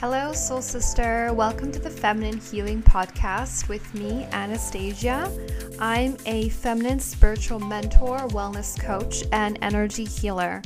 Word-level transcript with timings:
Hello, 0.00 0.32
Soul 0.32 0.62
Sister. 0.62 1.32
Welcome 1.32 1.72
to 1.72 1.80
the 1.80 1.90
Feminine 1.90 2.38
Healing 2.38 2.84
Podcast 2.84 3.68
with 3.68 3.92
me, 3.94 4.28
Anastasia. 4.30 5.28
I'm 5.80 6.16
a 6.24 6.50
feminine 6.50 7.00
spiritual 7.00 7.58
mentor, 7.58 8.18
wellness 8.28 8.80
coach, 8.80 9.24
and 9.32 9.58
energy 9.60 10.04
healer. 10.04 10.62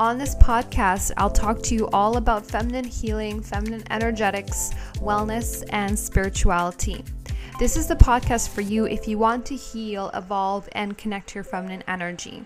On 0.00 0.18
this 0.18 0.34
podcast, 0.34 1.12
I'll 1.16 1.30
talk 1.30 1.62
to 1.62 1.76
you 1.76 1.86
all 1.92 2.16
about 2.16 2.44
feminine 2.44 2.82
healing, 2.82 3.40
feminine 3.40 3.84
energetics, 3.90 4.72
wellness, 4.96 5.62
and 5.70 5.96
spirituality. 5.96 7.04
This 7.60 7.76
is 7.76 7.86
the 7.86 7.94
podcast 7.94 8.48
for 8.48 8.62
you 8.62 8.86
if 8.86 9.06
you 9.06 9.16
want 9.16 9.46
to 9.46 9.54
heal, 9.54 10.10
evolve, 10.12 10.68
and 10.72 10.98
connect 10.98 11.28
to 11.28 11.34
your 11.36 11.44
feminine 11.44 11.84
energy. 11.86 12.44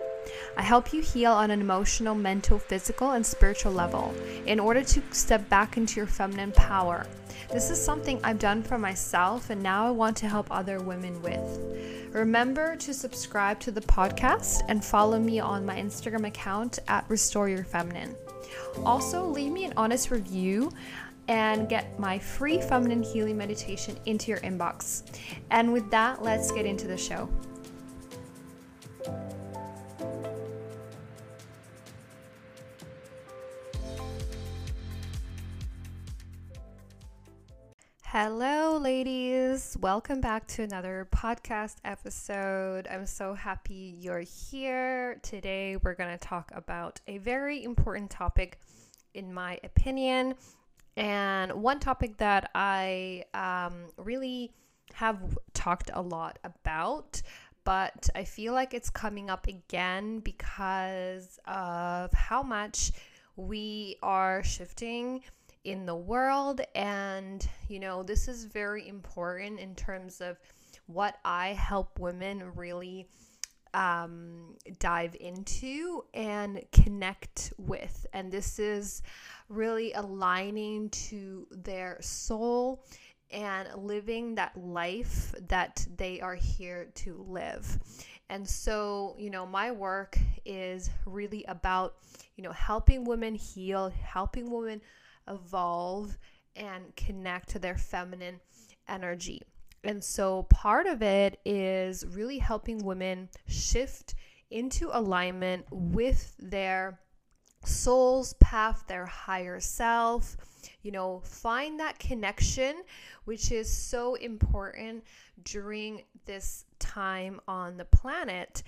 I 0.57 0.63
help 0.63 0.93
you 0.93 1.01
heal 1.01 1.33
on 1.33 1.51
an 1.51 1.61
emotional, 1.61 2.15
mental, 2.15 2.59
physical, 2.59 3.13
and 3.13 3.25
spiritual 3.25 3.73
level 3.73 4.15
in 4.47 4.61
order 4.61 4.83
to 4.83 5.03
step 5.11 5.49
back 5.49 5.77
into 5.77 5.97
your 5.97 6.07
feminine 6.07 6.53
power. 6.53 7.07
This 7.53 7.71
is 7.71 7.83
something 7.83 8.21
I've 8.23 8.39
done 8.39 8.63
for 8.63 8.79
myself, 8.79 9.51
and 9.51 9.61
now 9.61 9.87
I 9.87 9.91
want 9.91 10.17
to 10.19 10.29
help 10.29 10.47
other 10.51 10.79
women 10.79 11.21
with. 11.21 12.11
Remember 12.13 12.77
to 12.77 12.95
subscribe 12.95 13.59
to 13.61 13.71
the 13.71 13.81
podcast 13.81 14.61
and 14.69 14.85
follow 14.85 15.19
me 15.19 15.41
on 15.41 15.67
my 15.67 15.77
Instagram 15.77 16.27
account 16.27 16.79
at 16.87 17.05
Restore 17.09 17.49
Your 17.49 17.65
Feminine. 17.65 18.15
Also, 18.85 19.27
leave 19.27 19.51
me 19.51 19.65
an 19.65 19.73
honest 19.77 20.11
review 20.11 20.71
and 21.27 21.69
get 21.69 21.99
my 21.99 22.19
free 22.19 22.61
feminine 22.61 23.03
healing 23.03 23.37
meditation 23.37 23.97
into 24.07 24.31
your 24.31 24.41
inbox. 24.41 25.03
And 25.51 25.73
with 25.73 25.91
that, 25.91 26.23
let's 26.23 26.51
get 26.53 26.67
into 26.67 26.87
the 26.87 26.97
show. 26.97 27.29
Hello, 38.13 38.77
ladies. 38.77 39.77
Welcome 39.81 40.21
back 40.21 40.49
to 40.49 40.65
another 40.65 41.07
podcast 41.15 41.77
episode. 41.85 42.89
I'm 42.91 43.07
so 43.07 43.35
happy 43.35 43.95
you're 44.01 44.25
here. 44.51 45.21
Today, 45.23 45.77
we're 45.77 45.95
going 45.95 46.11
to 46.11 46.19
talk 46.19 46.51
about 46.53 47.01
a 47.07 47.19
very 47.19 47.63
important 47.63 48.11
topic, 48.11 48.59
in 49.15 49.33
my 49.33 49.61
opinion, 49.63 50.35
and 50.97 51.53
one 51.53 51.79
topic 51.79 52.17
that 52.17 52.51
I 52.53 53.27
um, 53.33 53.75
really 53.97 54.51
have 54.95 55.39
talked 55.55 55.93
a 55.95 56.03
lot 56.03 56.41
about, 56.43 57.23
but 57.63 58.11
I 58.17 58.25
feel 58.25 58.55
like 58.55 58.75
it's 58.75 58.91
coming 58.91 59.31
up 59.31 59.47
again 59.47 60.19
because 60.19 61.39
of 61.47 62.13
how 62.13 62.43
much 62.43 62.91
we 63.37 63.99
are 64.03 64.43
shifting 64.43 65.23
in 65.65 65.87
the 65.87 65.95
world. 65.95 66.61
And, 66.75 67.47
you 67.69 67.81
know, 67.81 68.03
this 68.03 68.29
is 68.29 68.45
very 68.45 68.89
important 68.89 69.61
in 69.61 69.75
terms 69.75 70.21
of 70.21 70.39
what 70.87 71.19
I 71.25 71.49
help 71.49 71.99
women 71.99 72.53
really 72.55 73.09
um, 73.75 74.57
dive 74.79 75.17
into 75.21 76.05
and 76.15 76.63
connect 76.73 77.53
with. 77.59 78.07
And 78.13 78.33
this 78.33 78.59
is 78.59 79.03
really 79.49 79.93
aligning 79.93 80.91
to 80.91 81.47
their 81.51 81.99
soul 82.01 82.85
and 83.31 83.69
living 83.77 84.35
that 84.35 84.57
life 84.57 85.33
that 85.49 85.87
they 85.97 86.21
are 86.21 86.35
here 86.35 86.91
to 86.97 87.25
live. 87.29 87.79
And 88.29 88.49
so, 88.49 89.15
you 89.19 89.31
know, 89.31 89.47
my 89.47 89.71
work 89.71 90.17
is 90.45 90.91
really 91.07 91.45
about, 91.47 91.97
you 92.37 92.43
know, 92.43 92.53
helping 92.53 93.05
women 93.05 93.35
heal, 93.35 93.91
helping 93.91 94.51
women 94.51 94.81
evolve 95.31 96.19
and 96.57 96.95
connect 96.97 97.49
to 97.51 97.59
their 97.59 97.77
feminine 97.77 98.41
energy. 98.89 99.41
And 99.85 100.03
so 100.03 100.43
part 100.45 100.87
of 100.87 101.03
it 101.03 101.41
is 101.45 102.05
really 102.07 102.39
helping 102.39 102.85
women 102.85 103.29
shift 103.47 104.15
into 104.51 104.91
alignment 104.93 105.65
with 105.71 106.35
their 106.39 107.01
soul's 107.65 108.35
path, 108.35 108.85
their 108.89 109.07
higher 109.07 109.61
self, 109.61 110.37
you 110.83 110.91
know, 110.91 111.23
find 111.25 111.79
that 111.81 111.99
connection, 111.99 112.83
which 113.25 113.53
is 113.53 113.75
so 113.75 114.15
important 114.15 115.05
during 115.45 116.03
this 116.27 116.65
time 116.79 117.41
on 117.49 117.77
the 117.77 117.85
planet. 117.85 118.63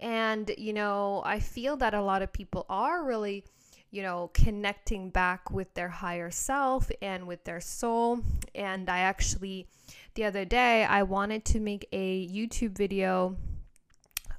And, 0.00 0.50
you 0.58 0.72
know, 0.72 1.22
I 1.24 1.40
feel 1.40 1.76
that 1.78 1.94
a 1.94 2.02
lot 2.02 2.22
of 2.22 2.32
people 2.32 2.66
are 2.68 3.04
really 3.04 3.44
you 3.90 4.02
know, 4.02 4.30
connecting 4.34 5.10
back 5.10 5.50
with 5.50 5.72
their 5.74 5.88
higher 5.88 6.30
self 6.30 6.90
and 7.00 7.26
with 7.26 7.44
their 7.44 7.60
soul. 7.60 8.20
And 8.54 8.88
I 8.90 8.98
actually, 8.98 9.66
the 10.14 10.24
other 10.24 10.44
day, 10.44 10.84
I 10.84 11.02
wanted 11.02 11.44
to 11.46 11.60
make 11.60 11.88
a 11.92 12.28
YouTube 12.28 12.76
video. 12.76 13.36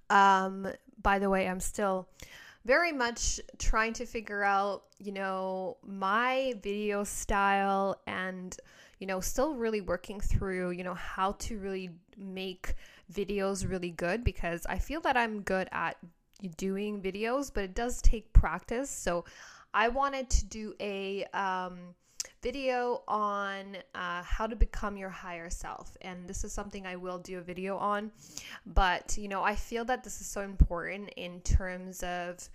Um, 0.10 0.68
by 1.02 1.20
the 1.20 1.30
way, 1.30 1.48
I'm 1.48 1.60
still 1.60 2.08
very 2.66 2.92
much 2.92 3.40
trying 3.58 3.94
to 3.94 4.06
figure 4.06 4.44
out, 4.44 4.84
you 5.00 5.12
know, 5.12 5.78
my 5.84 6.54
video 6.62 7.04
style 7.04 8.00
and, 8.06 8.56
you 9.00 9.08
know, 9.08 9.20
still 9.20 9.56
really 9.56 9.82
working 9.82 10.20
through, 10.20 10.72
you 10.72 10.84
know, 10.84 10.94
how 10.94 11.32
to 11.34 11.58
really 11.58 11.90
make 12.18 12.76
videos 13.12 13.68
really 13.68 13.92
good 13.92 14.24
because 14.24 14.66
I 14.68 14.78
feel 14.78 15.02
that 15.02 15.18
I'm 15.18 15.42
good 15.42 15.68
at 15.72 15.98
doing 16.58 17.02
videos, 17.02 17.52
but 17.54 17.64
it 17.64 17.76
does 17.76 18.02
take 18.02 18.32
practice. 18.34 18.90
So 18.90 19.26
I 19.74 19.88
wanted 19.90 20.30
to 20.30 20.46
do 20.46 20.74
a 20.80 21.26
um, 21.34 21.80
video 22.42 23.04
on 23.08 23.78
uh, 23.96 24.24
how 24.24 24.48
to 24.48 24.56
become 24.56 24.98
your 24.98 25.10
higher 25.10 25.50
self. 25.50 25.98
And 26.02 26.28
this 26.28 26.44
is 26.44 26.54
something 26.54 26.86
I 26.86 26.96
will 26.96 27.20
do 27.20 27.38
a 27.38 27.42
video 27.42 27.78
on. 27.78 28.12
But, 28.66 29.18
you 29.18 29.28
know, 29.28 29.44
I 29.44 29.56
feel 29.56 29.86
that 29.86 30.04
this 30.04 30.22
is 30.22 30.28
so 30.28 30.42
important 30.42 31.10
in 31.18 31.42
terms 31.42 32.04
of 32.04 32.50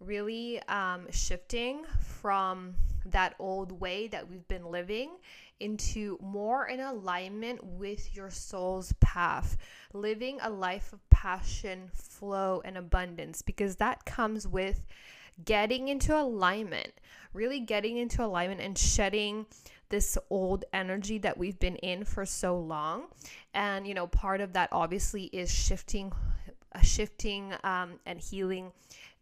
really 0.00 0.62
um, 0.68 1.06
shifting 1.10 1.84
from 2.00 2.74
that 3.06 3.34
old 3.38 3.80
way 3.80 4.08
that 4.08 4.28
we've 4.28 4.46
been 4.48 4.66
living 4.66 5.10
into 5.60 6.18
more 6.20 6.66
in 6.66 6.80
alignment 6.80 7.62
with 7.62 8.14
your 8.16 8.30
soul's 8.30 8.92
path, 9.00 9.56
living 9.92 10.38
a 10.42 10.50
life 10.50 10.92
of 10.92 11.08
passion, 11.10 11.90
flow, 11.94 12.62
and 12.64 12.76
abundance, 12.76 13.42
because 13.42 13.76
that 13.76 14.04
comes 14.04 14.48
with 14.48 14.86
getting 15.44 15.88
into 15.88 16.18
alignment, 16.18 16.92
really 17.32 17.60
getting 17.60 17.96
into 17.96 18.24
alignment 18.24 18.60
and 18.60 18.76
shedding 18.76 19.46
this 19.90 20.16
old 20.30 20.64
energy 20.72 21.18
that 21.18 21.36
we've 21.36 21.58
been 21.58 21.76
in 21.76 22.04
for 22.04 22.24
so 22.24 22.58
long. 22.58 23.06
And, 23.54 23.86
you 23.86 23.94
know, 23.94 24.06
part 24.06 24.40
of 24.40 24.52
that 24.52 24.68
obviously 24.72 25.24
is 25.24 25.52
shifting, 25.52 26.12
uh, 26.74 26.80
shifting 26.80 27.52
um, 27.64 27.94
and 28.06 28.20
healing 28.20 28.72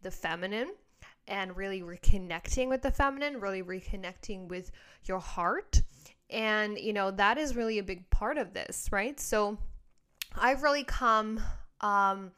the 0.01 0.11
feminine 0.11 0.73
and 1.27 1.55
really 1.55 1.81
reconnecting 1.81 2.69
with 2.69 2.81
the 2.81 2.91
feminine, 2.91 3.39
really 3.39 3.63
reconnecting 3.63 4.47
with 4.47 4.71
your 5.05 5.19
heart 5.19 5.81
and, 6.29 6.77
you 6.77 6.93
know, 6.93 7.11
that 7.11 7.37
is 7.37 7.55
really 7.55 7.79
a 7.79 7.83
big 7.83 8.09
part 8.09 8.37
of 8.37 8.53
this, 8.53 8.89
right? 8.91 9.19
So 9.19 9.57
I've 10.35 10.63
really 10.63 10.83
come, 10.83 11.41
um, 11.81 12.31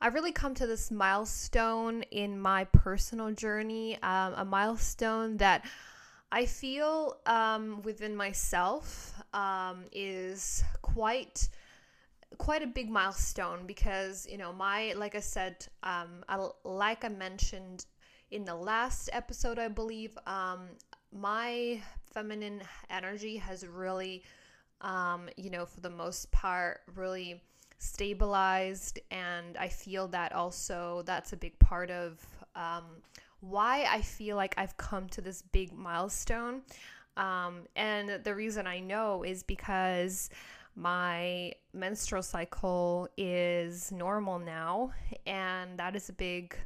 I've 0.00 0.14
really 0.14 0.32
come 0.32 0.54
to 0.54 0.66
this 0.66 0.90
milestone 0.90 2.02
in 2.10 2.40
my 2.40 2.64
personal 2.64 3.32
journey, 3.32 4.00
um, 4.02 4.34
a 4.36 4.44
milestone 4.44 5.36
that 5.38 5.64
I 6.30 6.46
feel 6.46 7.16
um, 7.26 7.82
within 7.82 8.14
myself 8.14 9.14
um, 9.32 9.84
is 9.92 10.62
quite 10.82 11.48
quite 12.36 12.62
a 12.62 12.66
big 12.66 12.90
milestone 12.90 13.66
because 13.66 14.26
you 14.30 14.36
know 14.36 14.52
my 14.52 14.92
like 14.96 15.14
I 15.14 15.20
said 15.20 15.66
um, 15.82 16.22
I, 16.28 16.46
like 16.62 17.02
I 17.02 17.08
mentioned 17.08 17.86
in 18.30 18.44
the 18.44 18.54
last 18.54 19.08
episode 19.14 19.58
I 19.58 19.68
believe 19.68 20.16
um, 20.26 20.68
my 21.10 21.80
feminine 22.18 22.60
energy 22.90 23.36
has 23.36 23.64
really, 23.64 24.24
um, 24.80 25.28
you 25.36 25.50
know, 25.50 25.64
for 25.64 25.80
the 25.80 25.90
most 25.90 26.28
part, 26.32 26.80
really 26.96 27.40
stabilized. 27.78 28.98
And 29.12 29.56
I 29.56 29.68
feel 29.68 30.08
that 30.08 30.32
also 30.32 31.04
that's 31.06 31.32
a 31.32 31.36
big 31.36 31.56
part 31.60 31.92
of 31.92 32.18
um, 32.56 32.86
why 33.38 33.86
I 33.88 34.02
feel 34.02 34.34
like 34.34 34.52
I've 34.58 34.76
come 34.76 35.08
to 35.10 35.20
this 35.20 35.42
big 35.42 35.72
milestone. 35.72 36.62
Um, 37.16 37.60
and 37.76 38.24
the 38.24 38.34
reason 38.34 38.66
I 38.66 38.80
know 38.80 39.22
is 39.22 39.44
because 39.44 40.28
my 40.74 41.52
menstrual 41.72 42.22
cycle 42.22 43.08
is 43.16 43.92
normal 43.92 44.40
now, 44.40 44.92
and 45.24 45.78
that 45.78 45.94
is 45.94 46.08
a 46.08 46.12
big 46.12 46.56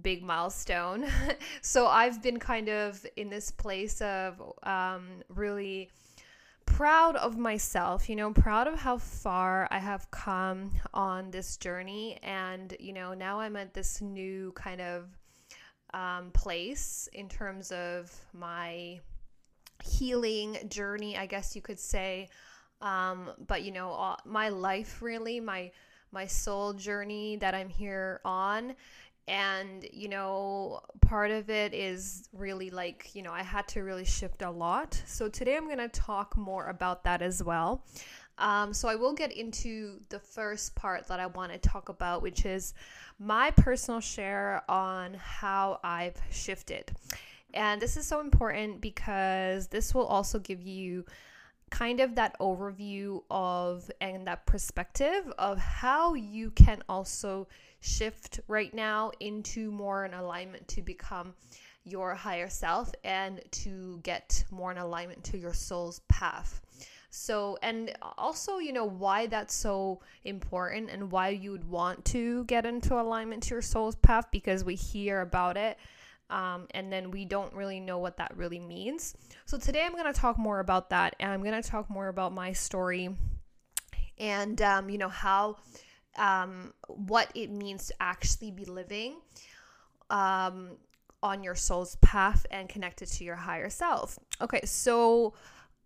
big 0.00 0.22
milestone. 0.22 1.06
so 1.62 1.86
I've 1.86 2.22
been 2.22 2.38
kind 2.38 2.68
of 2.68 3.04
in 3.16 3.28
this 3.28 3.50
place 3.50 4.00
of 4.00 4.40
um, 4.62 5.22
really 5.28 5.90
proud 6.64 7.16
of 7.16 7.36
myself, 7.36 8.08
you 8.08 8.16
know, 8.16 8.32
proud 8.32 8.66
of 8.66 8.78
how 8.78 8.98
far 8.98 9.68
I 9.70 9.78
have 9.78 10.10
come 10.10 10.72
on 10.94 11.30
this 11.30 11.56
journey. 11.56 12.18
And, 12.22 12.74
you 12.80 12.92
know, 12.92 13.14
now 13.14 13.40
I'm 13.40 13.56
at 13.56 13.74
this 13.74 14.00
new 14.00 14.52
kind 14.52 14.80
of 14.80 15.06
um, 15.94 16.30
place 16.32 17.08
in 17.12 17.28
terms 17.28 17.70
of 17.72 18.10
my 18.32 19.00
healing 19.82 20.56
journey, 20.68 21.16
I 21.16 21.26
guess 21.26 21.54
you 21.54 21.62
could 21.62 21.78
say. 21.78 22.28
Um, 22.80 23.30
but 23.46 23.62
you 23.62 23.70
know, 23.70 23.92
uh, 23.92 24.16
my 24.24 24.48
life 24.48 25.02
really, 25.02 25.40
my 25.40 25.70
my 26.10 26.26
soul 26.26 26.74
journey 26.74 27.36
that 27.36 27.54
I'm 27.54 27.68
here 27.68 28.20
on. 28.24 28.74
And, 29.28 29.86
you 29.92 30.08
know, 30.08 30.80
part 31.00 31.30
of 31.30 31.48
it 31.48 31.72
is 31.72 32.28
really 32.32 32.70
like, 32.70 33.10
you 33.14 33.22
know, 33.22 33.32
I 33.32 33.42
had 33.42 33.68
to 33.68 33.82
really 33.82 34.04
shift 34.04 34.42
a 34.42 34.50
lot. 34.50 35.00
So 35.06 35.28
today 35.28 35.56
I'm 35.56 35.66
going 35.66 35.78
to 35.78 35.88
talk 35.88 36.36
more 36.36 36.66
about 36.66 37.04
that 37.04 37.22
as 37.22 37.42
well. 37.42 37.84
Um, 38.38 38.72
so 38.74 38.88
I 38.88 38.96
will 38.96 39.12
get 39.12 39.30
into 39.30 40.00
the 40.08 40.18
first 40.18 40.74
part 40.74 41.06
that 41.06 41.20
I 41.20 41.26
want 41.26 41.52
to 41.52 41.58
talk 41.58 41.88
about, 41.88 42.22
which 42.22 42.44
is 42.44 42.74
my 43.20 43.52
personal 43.52 44.00
share 44.00 44.62
on 44.68 45.14
how 45.14 45.78
I've 45.84 46.20
shifted. 46.30 46.90
And 47.54 47.80
this 47.80 47.96
is 47.96 48.06
so 48.06 48.20
important 48.20 48.80
because 48.80 49.68
this 49.68 49.94
will 49.94 50.06
also 50.06 50.38
give 50.38 50.62
you 50.62 51.04
kind 51.72 52.00
of 52.00 52.14
that 52.16 52.38
overview 52.38 53.22
of 53.30 53.90
and 54.02 54.26
that 54.26 54.44
perspective 54.44 55.32
of 55.38 55.56
how 55.56 56.12
you 56.12 56.50
can 56.50 56.82
also 56.86 57.48
shift 57.80 58.40
right 58.46 58.74
now 58.74 59.10
into 59.20 59.70
more 59.70 60.04
in 60.04 60.12
alignment 60.12 60.68
to 60.68 60.82
become 60.82 61.32
your 61.84 62.14
higher 62.14 62.50
self 62.50 62.92
and 63.04 63.40
to 63.50 63.98
get 64.02 64.44
more 64.50 64.70
in 64.70 64.76
alignment 64.76 65.24
to 65.24 65.38
your 65.38 65.54
soul's 65.54 66.00
path. 66.08 66.60
So, 67.08 67.58
and 67.62 67.92
also, 68.18 68.58
you 68.58 68.74
know, 68.74 68.84
why 68.84 69.26
that's 69.26 69.54
so 69.54 70.00
important 70.24 70.90
and 70.90 71.10
why 71.10 71.30
you 71.30 71.52
would 71.52 71.68
want 71.68 72.04
to 72.06 72.44
get 72.44 72.66
into 72.66 73.00
alignment 73.00 73.44
to 73.44 73.54
your 73.54 73.62
soul's 73.62 73.96
path 73.96 74.26
because 74.30 74.62
we 74.62 74.74
hear 74.74 75.22
about 75.22 75.56
it 75.56 75.78
um, 76.32 76.66
and 76.72 76.92
then 76.92 77.10
we 77.10 77.24
don't 77.24 77.52
really 77.54 77.78
know 77.78 77.98
what 77.98 78.16
that 78.16 78.36
really 78.36 78.58
means. 78.58 79.14
So 79.44 79.58
today 79.58 79.84
I'm 79.84 79.92
going 79.92 80.12
to 80.12 80.18
talk 80.18 80.38
more 80.38 80.60
about 80.60 80.90
that, 80.90 81.14
and 81.20 81.30
I'm 81.30 81.42
going 81.42 81.60
to 81.60 81.68
talk 81.68 81.88
more 81.90 82.08
about 82.08 82.32
my 82.32 82.52
story 82.52 83.10
and 84.18 84.60
um, 84.62 84.88
you 84.88 84.98
know 84.98 85.08
how 85.08 85.56
um, 86.16 86.72
what 86.88 87.30
it 87.34 87.50
means 87.50 87.88
to 87.88 87.94
actually 88.00 88.50
be 88.50 88.64
living 88.64 89.16
um, 90.10 90.70
on 91.22 91.42
your 91.42 91.54
soul's 91.54 91.96
path 91.96 92.46
and 92.50 92.68
connected 92.68 93.06
to 93.08 93.24
your 93.24 93.36
higher 93.36 93.70
self. 93.70 94.18
Okay, 94.40 94.60
so 94.64 95.34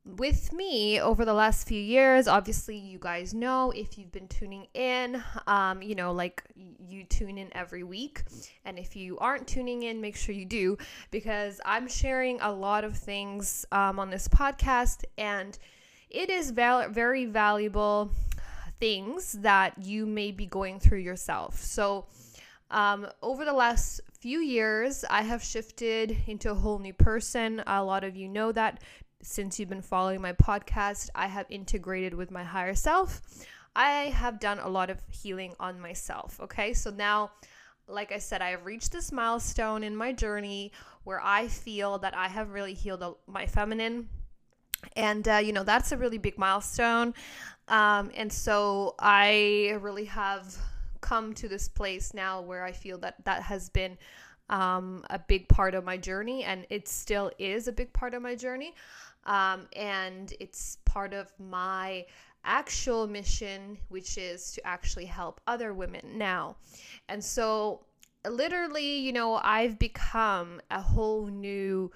with 0.06 0.52
me 0.52 1.00
over 1.00 1.24
the 1.24 1.34
last 1.34 1.66
few 1.66 1.80
years. 1.80 2.28
Obviously 2.28 2.76
you 2.76 2.98
guys 2.98 3.34
know 3.34 3.72
if 3.72 3.98
you've 3.98 4.12
been 4.12 4.28
tuning 4.28 4.66
in 4.74 5.22
um, 5.46 5.82
you 5.82 5.94
know 5.94 6.12
like 6.12 6.42
you 6.54 7.04
tune 7.04 7.38
in 7.38 7.54
every 7.56 7.82
week. 7.82 8.22
And 8.64 8.78
if 8.78 8.94
you 8.94 9.18
aren't 9.18 9.46
tuning 9.46 9.82
in 9.82 10.00
make 10.00 10.16
sure 10.16 10.34
you 10.34 10.44
do 10.44 10.78
because 11.10 11.60
i'm 11.64 11.88
sharing 11.88 12.40
a 12.40 12.50
lot 12.50 12.84
of 12.84 12.96
things 12.96 13.66
um, 13.72 13.98
on 13.98 14.10
this 14.10 14.28
podcast. 14.28 15.04
And 15.18 15.58
it 16.10 16.30
is 16.30 16.50
val- 16.52 16.88
very 16.88 17.26
valuable 17.26 18.12
things 18.78 19.32
that 19.32 19.76
you 19.78 20.06
may 20.06 20.30
be 20.30 20.46
going 20.46 20.78
through 20.78 21.00
yourself. 21.00 21.60
So 21.60 22.06
um, 22.70 23.06
over 23.22 23.44
the 23.44 23.52
last 23.52 24.00
few 24.20 24.40
years, 24.40 25.04
I 25.08 25.22
have 25.22 25.42
shifted 25.42 26.16
into 26.26 26.50
a 26.50 26.54
whole 26.54 26.78
new 26.78 26.92
person. 26.92 27.62
A 27.66 27.82
lot 27.82 28.04
of 28.04 28.16
you 28.16 28.28
know 28.28 28.52
that 28.52 28.82
since 29.26 29.58
you've 29.58 29.69
been 29.69 29.82
following 29.82 30.23
my 30.23 30.32
podcast, 30.32 31.11
I 31.14 31.26
have 31.26 31.46
integrated 31.50 32.14
with 32.14 32.31
my 32.31 32.44
higher 32.44 32.76
self. 32.76 33.20
I 33.75 34.05
have 34.14 34.38
done 34.38 34.61
a 34.61 34.69
lot 34.69 34.88
of 34.88 35.02
healing 35.11 35.52
on 35.58 35.81
myself. 35.81 36.38
Okay, 36.40 36.73
so 36.73 36.90
now, 36.90 37.32
like 37.88 38.12
I 38.12 38.19
said, 38.19 38.40
I 38.40 38.50
have 38.50 38.64
reached 38.64 38.93
this 38.93 39.11
milestone 39.11 39.82
in 39.82 39.96
my 39.96 40.12
journey 40.12 40.70
where 41.02 41.20
I 41.20 41.49
feel 41.49 41.99
that 41.99 42.17
I 42.17 42.28
have 42.28 42.50
really 42.50 42.73
healed 42.73 43.17
my 43.26 43.46
feminine. 43.46 44.08
And, 44.94 45.26
uh, 45.26 45.40
you 45.43 45.52
know, 45.52 45.64
that's 45.64 45.90
a 45.90 45.96
really 45.96 46.19
big 46.19 46.38
milestone. 46.38 47.12
Um, 47.67 48.12
and 48.14 48.32
so 48.32 48.94
I 49.00 49.76
really 49.81 50.05
have 50.05 50.56
come 51.00 51.34
to 51.34 51.49
this 51.49 51.69
place 51.69 52.14
now 52.14 52.43
where 52.43 52.62
I 52.62 52.70
feel 52.70 52.99
that 52.99 53.17
that 53.25 53.43
has 53.43 53.70
been 53.70 53.99
um, 54.49 55.05
a 55.11 55.19
big 55.19 55.49
part 55.49 55.75
of 55.75 55.84
my 55.84 55.96
journey, 55.96 56.44
and 56.44 56.67
it 56.70 56.88
still 56.88 57.31
is 57.38 57.67
a 57.67 57.73
big 57.73 57.93
part 57.93 58.14
of 58.14 58.23
my 58.23 58.34
journey. 58.34 58.75
Um, 59.26 59.69
and 59.75 60.32
it's 60.40 60.78
part 60.84 61.12
of 61.12 61.32
my 61.38 62.06
actual 62.44 63.06
mission, 63.06 63.76
which 63.88 64.17
is 64.17 64.52
to 64.52 64.67
actually 64.67 65.05
help 65.06 65.40
other 65.46 65.75
women 65.75 66.02
now. 66.14 66.56
And 67.08 67.23
so, 67.23 67.84
literally, 68.28 68.99
you 68.99 69.12
know, 69.12 69.40
I've 69.43 69.78
become 69.78 70.61
a 70.70 70.81
whole 70.81 71.26
new 71.26 71.90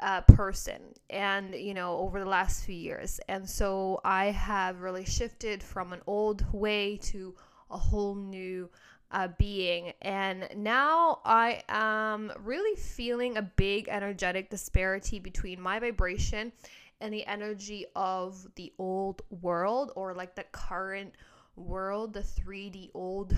uh, 0.00 0.22
person 0.22 0.80
and 1.10 1.54
you 1.54 1.74
know 1.74 1.98
over 1.98 2.20
the 2.20 2.28
last 2.28 2.64
few 2.64 2.74
years 2.74 3.20
and 3.28 3.46
so 3.46 4.00
i 4.02 4.26
have 4.26 4.80
really 4.80 5.04
shifted 5.04 5.62
from 5.62 5.92
an 5.92 6.00
old 6.06 6.42
way 6.54 6.96
to 6.96 7.34
a 7.70 7.76
whole 7.76 8.14
new 8.14 8.68
uh, 9.10 9.28
being. 9.38 9.92
And 10.02 10.48
now 10.56 11.20
I 11.24 11.62
am 11.68 12.32
really 12.42 12.76
feeling 12.76 13.36
a 13.36 13.42
big 13.42 13.88
energetic 13.88 14.50
disparity 14.50 15.18
between 15.18 15.60
my 15.60 15.78
vibration 15.78 16.52
and 17.00 17.12
the 17.12 17.26
energy 17.26 17.86
of 17.96 18.46
the 18.56 18.72
old 18.78 19.22
world 19.42 19.92
or 19.96 20.14
like 20.14 20.34
the 20.34 20.44
current 20.52 21.14
world, 21.56 22.12
the 22.12 22.20
3D 22.20 22.90
old 22.94 23.34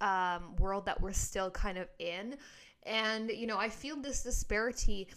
um, 0.00 0.56
world 0.56 0.86
that 0.86 1.00
we're 1.00 1.12
still 1.12 1.50
kind 1.50 1.76
of 1.76 1.88
in. 1.98 2.36
And, 2.84 3.30
you 3.30 3.46
know, 3.46 3.58
I 3.58 3.68
feel 3.68 3.96
this 3.96 4.22
disparity. 4.22 5.08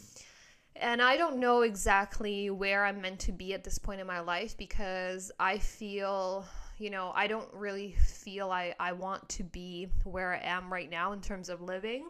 And 0.76 1.02
I 1.02 1.18
don't 1.18 1.38
know 1.38 1.62
exactly 1.62 2.50
where 2.50 2.84
I'm 2.84 3.00
meant 3.00 3.20
to 3.22 3.32
be 3.32 3.54
at 3.54 3.64
this 3.64 3.78
point 3.78 4.02
in 4.02 4.08
my 4.08 4.20
life 4.20 4.58
because 4.58 5.32
I 5.40 5.60
feel 5.60 6.46
you 6.84 6.90
know, 6.90 7.14
I 7.16 7.28
don't 7.28 7.48
really 7.54 7.94
feel 7.94 8.52
I, 8.52 8.76
I 8.78 8.92
want 8.92 9.30
to 9.30 9.44
be 9.46 9.88
where 10.04 10.34
I 10.34 10.42
am 10.44 10.72
right 10.72 10.90
now 10.90 11.14
in 11.14 11.22
terms 11.22 11.48
of 11.48 11.62
living 11.62 12.10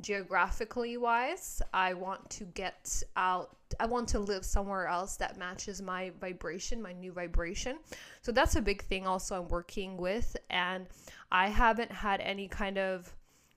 geographically 0.00 0.96
wise. 0.96 1.60
I 1.74 1.94
want 1.94 2.30
to 2.30 2.44
get 2.44 3.02
out, 3.16 3.56
I 3.80 3.86
want 3.86 4.06
to 4.10 4.20
live 4.20 4.44
somewhere 4.44 4.86
else 4.86 5.16
that 5.16 5.38
matches 5.38 5.82
my 5.82 6.12
vibration, 6.20 6.80
my 6.80 6.92
new 6.92 7.10
vibration. 7.10 7.78
So 8.20 8.30
that's 8.30 8.54
a 8.54 8.62
big 8.62 8.84
thing 8.84 9.08
also 9.08 9.42
I'm 9.42 9.48
working 9.48 9.96
with. 9.96 10.36
And 10.50 10.86
I 11.32 11.48
haven't 11.48 11.90
had 11.90 12.20
any 12.20 12.46
kind 12.46 12.78
of 12.78 13.12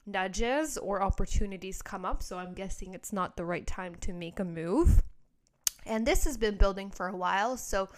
nudges 0.07 0.79
or 0.79 1.03
opportunities 1.03 1.83
come 1.83 2.05
up. 2.05 2.23
So 2.23 2.39
I'm 2.39 2.55
guessing 2.55 2.95
it's 2.95 3.13
not 3.13 3.37
the 3.37 3.45
right 3.45 3.67
time 3.67 3.93
to 4.01 4.13
make 4.13 4.39
a 4.39 4.45
move. 4.45 5.03
And 5.85 6.07
this 6.07 6.23
has 6.23 6.37
been 6.37 6.57
building 6.57 6.89
for 6.89 7.07
a 7.07 7.15
while. 7.15 7.55
So 7.55 7.89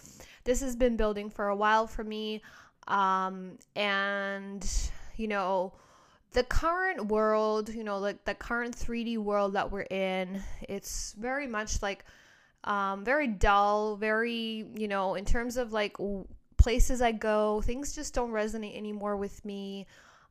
this 0.44 0.60
has 0.60 0.76
been 0.76 0.96
building 0.96 1.30
for 1.30 1.48
a 1.48 1.56
while 1.56 1.86
for 1.86 2.04
me. 2.04 2.42
Um, 2.88 3.58
and, 3.76 4.68
you 5.16 5.28
know, 5.28 5.74
the 6.32 6.42
current 6.42 7.06
world, 7.06 7.68
you 7.72 7.84
know, 7.84 7.98
like 7.98 8.24
the 8.24 8.34
current 8.34 8.76
3D 8.76 9.18
world 9.18 9.52
that 9.54 9.70
we're 9.70 9.82
in, 9.82 10.42
it's 10.68 11.14
very 11.18 11.46
much 11.46 11.80
like 11.82 12.04
um, 12.64 13.04
very 13.04 13.28
dull, 13.28 13.96
very, 13.96 14.66
you 14.74 14.88
know, 14.88 15.14
in 15.14 15.24
terms 15.24 15.56
of 15.56 15.72
like 15.72 15.96
places 16.56 17.00
I 17.00 17.12
go, 17.12 17.60
things 17.62 17.94
just 17.94 18.14
don't 18.14 18.30
resonate 18.30 18.76
anymore 18.76 19.16
with 19.16 19.44
me. 19.44 19.86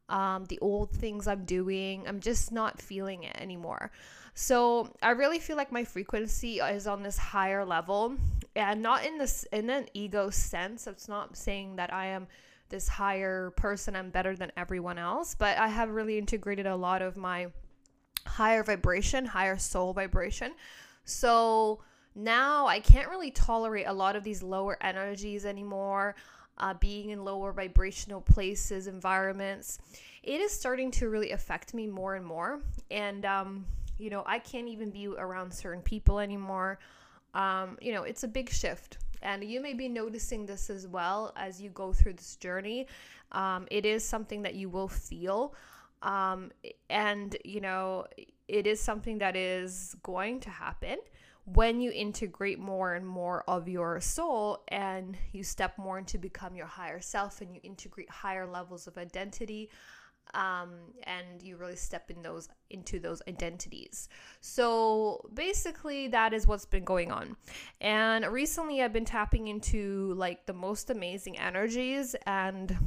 Um, 0.10 0.46
the 0.46 0.60
old 0.60 0.92
things 0.92 1.28
I'm 1.28 1.44
doing, 1.46 2.08
I'm 2.08 2.22
just 2.22 2.52
not 2.52 2.82
feeling 2.82 3.24
it 3.24 3.36
anymore. 3.38 3.92
So 4.36 4.94
I 5.02 5.12
really 5.12 5.40
feel 5.40 5.58
like 5.58 5.72
my 5.72 5.84
frequency 5.84 6.60
is 6.60 6.88
on 6.88 7.02
this 7.02 7.18
higher 7.18 7.66
level 7.66 8.16
and 8.58 8.82
not 8.82 9.06
in 9.06 9.18
this 9.18 9.44
in 9.52 9.70
an 9.70 9.88
ego 9.94 10.30
sense. 10.30 10.88
It's 10.88 11.08
not 11.08 11.38
saying 11.38 11.76
that 11.76 11.94
I 11.94 12.08
am 12.08 12.28
this 12.70 12.88
higher 12.90 13.52
person, 13.52 13.96
I'm 13.96 14.10
better 14.10 14.36
than 14.36 14.52
everyone 14.58 14.98
else, 14.98 15.36
but 15.36 15.58
I 15.58 15.70
have 15.70 15.90
really 15.90 16.18
integrated 16.18 16.66
a 16.66 16.76
lot 16.76 17.02
of 17.02 17.16
my 17.16 17.48
higher 18.26 18.64
vibration, 18.64 19.26
higher 19.26 19.58
soul 19.58 19.94
vibration. 19.94 20.54
So 21.06 21.80
now 22.14 22.68
I 22.68 22.82
can't 22.82 23.08
really 23.10 23.32
tolerate 23.32 23.88
a 23.88 23.94
lot 23.94 24.18
of 24.18 24.24
these 24.26 24.44
lower 24.44 24.78
energies 24.82 25.46
anymore. 25.46 26.16
Uh, 26.58 26.74
being 26.74 27.12
in 27.12 27.24
lower 27.24 27.54
vibrational 27.54 28.20
places, 28.20 28.88
environments, 28.88 29.78
it 30.24 30.42
is 30.42 30.52
starting 30.52 30.90
to 30.90 31.08
really 31.08 31.32
affect 31.32 31.76
me 31.76 31.86
more 31.86 32.16
and 32.16 32.26
more. 32.26 32.62
And 32.90 33.24
um, 33.26 33.66
you 34.00 34.10
know, 34.10 34.24
I 34.26 34.40
can't 34.40 34.68
even 34.68 34.90
be 34.90 35.08
around 35.08 35.54
certain 35.54 35.84
people 35.84 36.20
anymore. 36.20 36.80
Um, 37.38 37.78
you 37.80 37.94
know, 37.94 38.04
it's 38.04 38.24
a 38.24 38.28
big 38.28 38.50
shift. 38.50 38.98
And 39.22 39.44
you 39.44 39.62
may 39.62 39.74
be 39.74 39.88
noticing 39.88 40.46
this 40.46 40.70
as 40.70 40.88
well 40.88 41.34
as 41.36 41.62
you 41.62 41.70
go 41.70 41.94
through 41.94 42.14
this 42.14 42.36
journey. 42.36 42.88
Um, 43.32 43.68
it 43.70 43.86
is 43.86 44.04
something 44.04 44.42
that 44.42 44.56
you 44.56 44.70
will 44.70 44.88
feel. 44.88 45.54
Um, 46.02 46.52
and, 46.90 47.38
you 47.46 47.62
know, 47.62 48.06
it 48.48 48.66
is 48.66 48.80
something 48.80 49.20
that 49.20 49.36
is 49.36 49.96
going 50.04 50.40
to 50.42 50.50
happen 50.50 50.98
when 51.54 51.80
you 51.80 51.92
integrate 51.92 52.60
more 52.60 52.96
and 52.96 53.08
more 53.08 53.44
of 53.48 53.70
your 53.70 54.02
soul 54.02 54.64
and 54.68 55.16
you 55.32 55.44
step 55.44 55.78
more 55.78 55.98
into 55.98 56.18
become 56.18 56.56
your 56.56 56.66
higher 56.66 57.00
self 57.00 57.42
and 57.42 57.54
you 57.54 57.62
integrate 57.64 58.10
higher 58.10 58.46
levels 58.46 58.86
of 58.86 58.98
identity 58.98 59.70
um, 60.34 60.72
and 61.04 61.42
you 61.42 61.58
really 61.58 61.76
step 61.76 62.10
in 62.10 62.22
those 62.22 62.50
into 62.70 63.00
those 63.00 63.22
identities. 63.28 64.10
So 64.42 65.30
basically, 65.34 66.08
that 66.10 66.34
is 66.34 66.48
what's 66.48 66.66
been 66.66 66.84
going 66.84 67.12
on. 67.12 67.36
And 67.82 68.26
recently, 68.26 68.82
I've 68.82 68.94
been 68.94 69.06
tapping 69.06 69.48
into 69.48 70.14
like 70.16 70.46
the 70.46 70.54
most 70.54 70.90
amazing 70.90 71.38
energies 71.38 72.16
and 72.26 72.78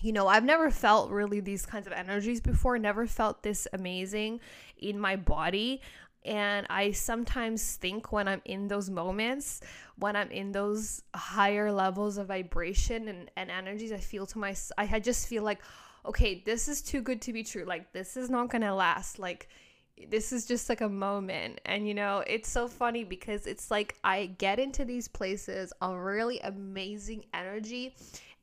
you 0.00 0.12
know, 0.12 0.28
I've 0.28 0.44
never 0.44 0.70
felt 0.70 1.10
really 1.10 1.40
these 1.40 1.66
kinds 1.66 1.88
of 1.88 1.92
energies 1.92 2.40
before, 2.40 2.78
never 2.78 3.04
felt 3.06 3.42
this 3.42 3.66
amazing 3.72 4.38
in 4.76 4.98
my 4.98 5.16
body. 5.16 5.80
And 6.24 6.66
I 6.70 6.92
sometimes 6.92 7.76
think 7.76 8.12
when 8.12 8.28
I'm 8.28 8.42
in 8.44 8.68
those 8.68 8.90
moments, 8.90 9.60
when 9.96 10.14
I'm 10.14 10.30
in 10.30 10.52
those 10.52 11.02
higher 11.14 11.72
levels 11.72 12.18
of 12.18 12.28
vibration 12.28 13.08
and, 13.08 13.30
and 13.36 13.50
energies, 13.50 13.92
I 13.92 13.98
feel 13.98 14.26
to 14.26 14.38
my, 14.38 14.54
I 14.76 15.00
just 15.00 15.26
feel 15.26 15.42
like, 15.42 15.60
okay, 16.06 16.42
this 16.44 16.68
is 16.68 16.82
too 16.82 17.00
good 17.00 17.20
to 17.22 17.32
be 17.32 17.42
true. 17.42 17.64
Like, 17.64 17.92
this 17.92 18.16
is 18.16 18.30
not 18.30 18.50
going 18.50 18.62
to 18.62 18.74
last. 18.74 19.18
Like, 19.18 19.48
this 20.08 20.32
is 20.32 20.46
just 20.46 20.68
like 20.68 20.80
a 20.80 20.88
moment. 20.88 21.60
And, 21.64 21.86
you 21.88 21.94
know, 21.94 22.22
it's 22.26 22.50
so 22.50 22.68
funny 22.68 23.04
because 23.04 23.46
it's 23.46 23.70
like 23.70 23.96
I 24.04 24.26
get 24.38 24.58
into 24.58 24.84
these 24.84 25.08
places 25.08 25.72
of 25.80 25.96
really 25.96 26.40
amazing 26.40 27.24
energy 27.34 27.94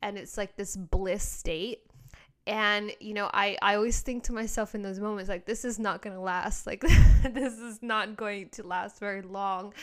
and 0.02 0.18
it's 0.18 0.38
like 0.38 0.56
this 0.56 0.76
bliss 0.76 1.24
state. 1.24 1.82
And, 2.48 2.92
you 3.00 3.16
know, 3.16 3.30
I, 3.34 3.58
I 3.64 3.76
always 3.76 4.02
think 4.02 4.24
to 4.26 4.34
myself 4.34 4.76
in 4.76 4.84
those 4.84 5.00
moments, 5.00 5.30
like, 5.30 5.48
this 5.48 5.66
is 5.66 5.80
not 5.80 6.04
going 6.04 6.16
to 6.16 6.22
last. 6.22 6.68
Like, 6.76 6.82
this 7.32 7.54
is 7.54 7.82
not 7.82 8.16
going 8.16 8.50
to 8.50 8.68
last 8.68 9.00
very 9.00 9.24
long. 9.24 9.74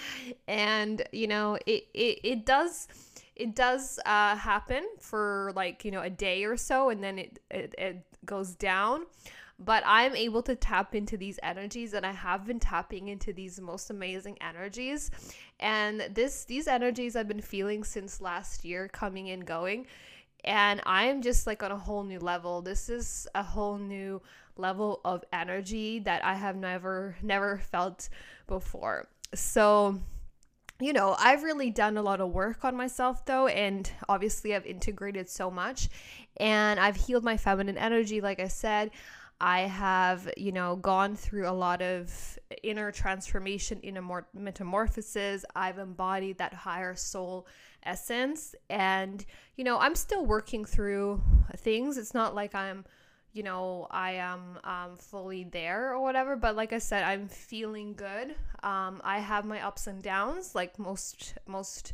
And, 0.47 1.03
you 1.11 1.27
know, 1.27 1.59
it, 1.67 1.89
it, 1.93 2.21
it 2.23 2.47
does 2.47 2.87
it 3.35 3.55
does 3.55 3.99
uh, 4.05 4.37
happen 4.37 4.85
for 4.99 5.53
like 5.57 5.85
you 5.85 5.91
know 5.91 6.03
a 6.03 6.11
day 6.11 6.45
or 6.45 6.57
so 6.57 6.91
and 6.91 7.03
then 7.03 7.19
it, 7.19 7.39
it, 7.51 7.75
it 7.79 8.07
goes 8.25 8.55
down. 8.55 9.07
But 9.59 9.85
i'm 9.87 10.17
able 10.17 10.43
to 10.43 10.57
tap 10.57 10.95
into 10.95 11.17
these 11.17 11.39
energies 11.43 11.95
and 11.95 12.05
i 12.05 12.13
have 12.13 12.47
been 12.47 12.59
tapping 12.59 13.09
into 13.09 13.33
these 13.33 13.61
most 13.61 13.91
amazing 13.91 14.37
energies. 14.41 15.11
And 15.61 16.09
this 16.13 16.45
these 16.45 16.67
energies 16.67 17.17
i've 17.17 17.29
been 17.29 17.41
feeling 17.41 17.85
since 17.85 18.21
last 18.21 18.65
year 18.65 18.89
coming 18.89 19.31
and 19.31 19.47
going. 19.47 19.87
And 20.45 20.81
i'm 20.85 21.23
just 21.23 21.47
like 21.47 21.63
on 21.63 21.71
a 21.71 21.79
whole 21.79 22.03
new 22.05 22.19
level. 22.19 22.61
This 22.61 22.89
is 22.89 23.29
a 23.35 23.43
whole 23.43 23.79
new 23.79 24.21
level 24.57 25.01
of 25.05 25.25
energy 25.33 25.99
that 26.01 26.23
i 26.25 26.35
have 26.35 26.57
never 26.57 27.17
never 27.23 27.59
felt 27.59 28.09
before. 28.47 29.07
So 29.35 30.01
you 30.85 30.93
know, 30.93 31.17
I've 31.19 31.43
really 31.43 31.71
done 31.71 31.97
a 31.97 32.03
lot 32.03 32.21
of 32.21 32.31
work 32.31 32.65
on 32.65 32.77
myself 32.77 33.25
though, 33.25 33.47
and 33.47 33.91
obviously 34.09 34.55
I've 34.55 34.67
integrated 34.67 35.29
so 35.29 35.51
much 35.51 35.89
and 36.39 36.81
I've 36.81 36.97
healed 36.97 37.25
my 37.25 37.37
feminine 37.37 37.79
energy, 37.79 38.21
like 38.21 38.41
I 38.41 38.49
said. 38.49 38.91
I 39.41 39.63
have, 39.63 40.33
you 40.37 40.53
know, 40.53 40.77
gone 40.77 41.17
through 41.17 41.49
a 41.49 41.51
lot 41.51 41.83
of 41.83 42.39
inner 42.63 42.93
transformation, 42.93 43.81
inner 43.81 44.25
metamorphosis. 44.33 45.45
I've 45.57 45.79
embodied 45.79 46.39
that 46.39 46.55
higher 46.55 46.95
soul 46.95 47.49
essence. 47.83 48.55
And, 48.71 49.25
you 49.57 49.65
know, 49.65 49.79
I'm 49.79 49.97
still 49.97 50.25
working 50.25 50.65
through 50.65 51.21
things. 51.57 51.97
It's 51.97 52.15
not 52.15 52.37
like 52.37 52.55
I'm 52.55 52.85
you 53.33 53.43
know 53.43 53.87
i 53.91 54.13
am 54.13 54.59
um, 54.65 54.97
fully 54.97 55.45
there 55.45 55.93
or 55.93 56.01
whatever 56.01 56.37
but 56.37 56.55
like 56.57 56.73
i 56.73 56.79
said 56.79 57.03
i'm 57.03 57.29
feeling 57.29 57.95
good. 57.95 58.35
Um, 58.63 59.01
i 59.05 59.19
have 59.19 59.45
my 59.45 59.61
ups 59.61 59.87
and 59.87 60.03
downs 60.03 60.55
like 60.55 60.79
most 60.79 61.35
most 61.47 61.93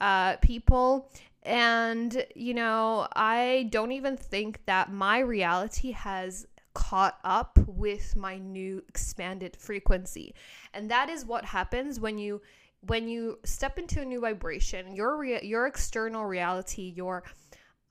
uh, 0.00 0.36
people. 0.36 1.08
And 1.44 2.24
you 2.36 2.54
know 2.54 3.08
i 3.14 3.68
don't 3.70 3.92
even 3.92 4.16
think 4.16 4.64
that 4.66 4.92
my 4.92 5.18
reality 5.18 5.90
has 5.92 6.46
caught 6.74 7.18
up 7.24 7.58
with 7.66 8.16
my 8.16 8.38
new 8.38 8.82
expanded 8.88 9.56
frequency. 9.56 10.34
And 10.72 10.90
that 10.90 11.08
is 11.08 11.24
what 11.26 11.44
happens 11.44 12.00
when 12.00 12.18
you 12.18 12.40
when 12.86 13.08
you 13.08 13.38
step 13.44 13.78
into 13.78 14.00
a 14.00 14.04
new 14.04 14.20
vibration 14.20 14.94
your 14.94 15.16
rea- 15.16 15.44
your 15.44 15.66
external 15.66 16.24
reality 16.24 16.92
your 16.96 17.22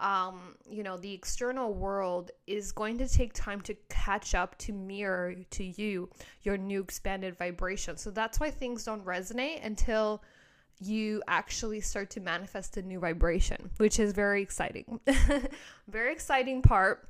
um, 0.02 0.56
you 0.70 0.84
know, 0.84 0.98
the 0.98 1.14
external 1.14 1.74
world 1.74 2.32
is 2.48 2.72
going 2.72 2.98
to 2.98 3.08
take 3.08 3.34
time 3.34 3.62
to 3.62 3.76
catch 3.90 4.36
up 4.36 4.58
to 4.60 4.74
mirror 4.74 5.36
to 5.52 5.64
you 5.64 6.10
your 6.42 6.58
new 6.58 6.82
expanded 6.82 7.38
vibration. 7.38 7.98
So 7.98 8.12
that's 8.12 8.40
why 8.40 8.52
things 8.52 8.84
don't 8.84 9.06
resonate 9.06 9.64
until 9.64 10.24
you 10.84 11.22
actually 11.28 11.80
start 11.80 12.10
to 12.10 12.20
manifest 12.20 12.76
a 12.78 12.82
new 12.82 13.00
vibration, 13.00 13.70
which 13.78 14.00
is 14.00 14.14
very 14.14 14.42
exciting. 14.42 15.00
very 15.88 16.12
exciting 16.12 16.64
part. 16.64 17.08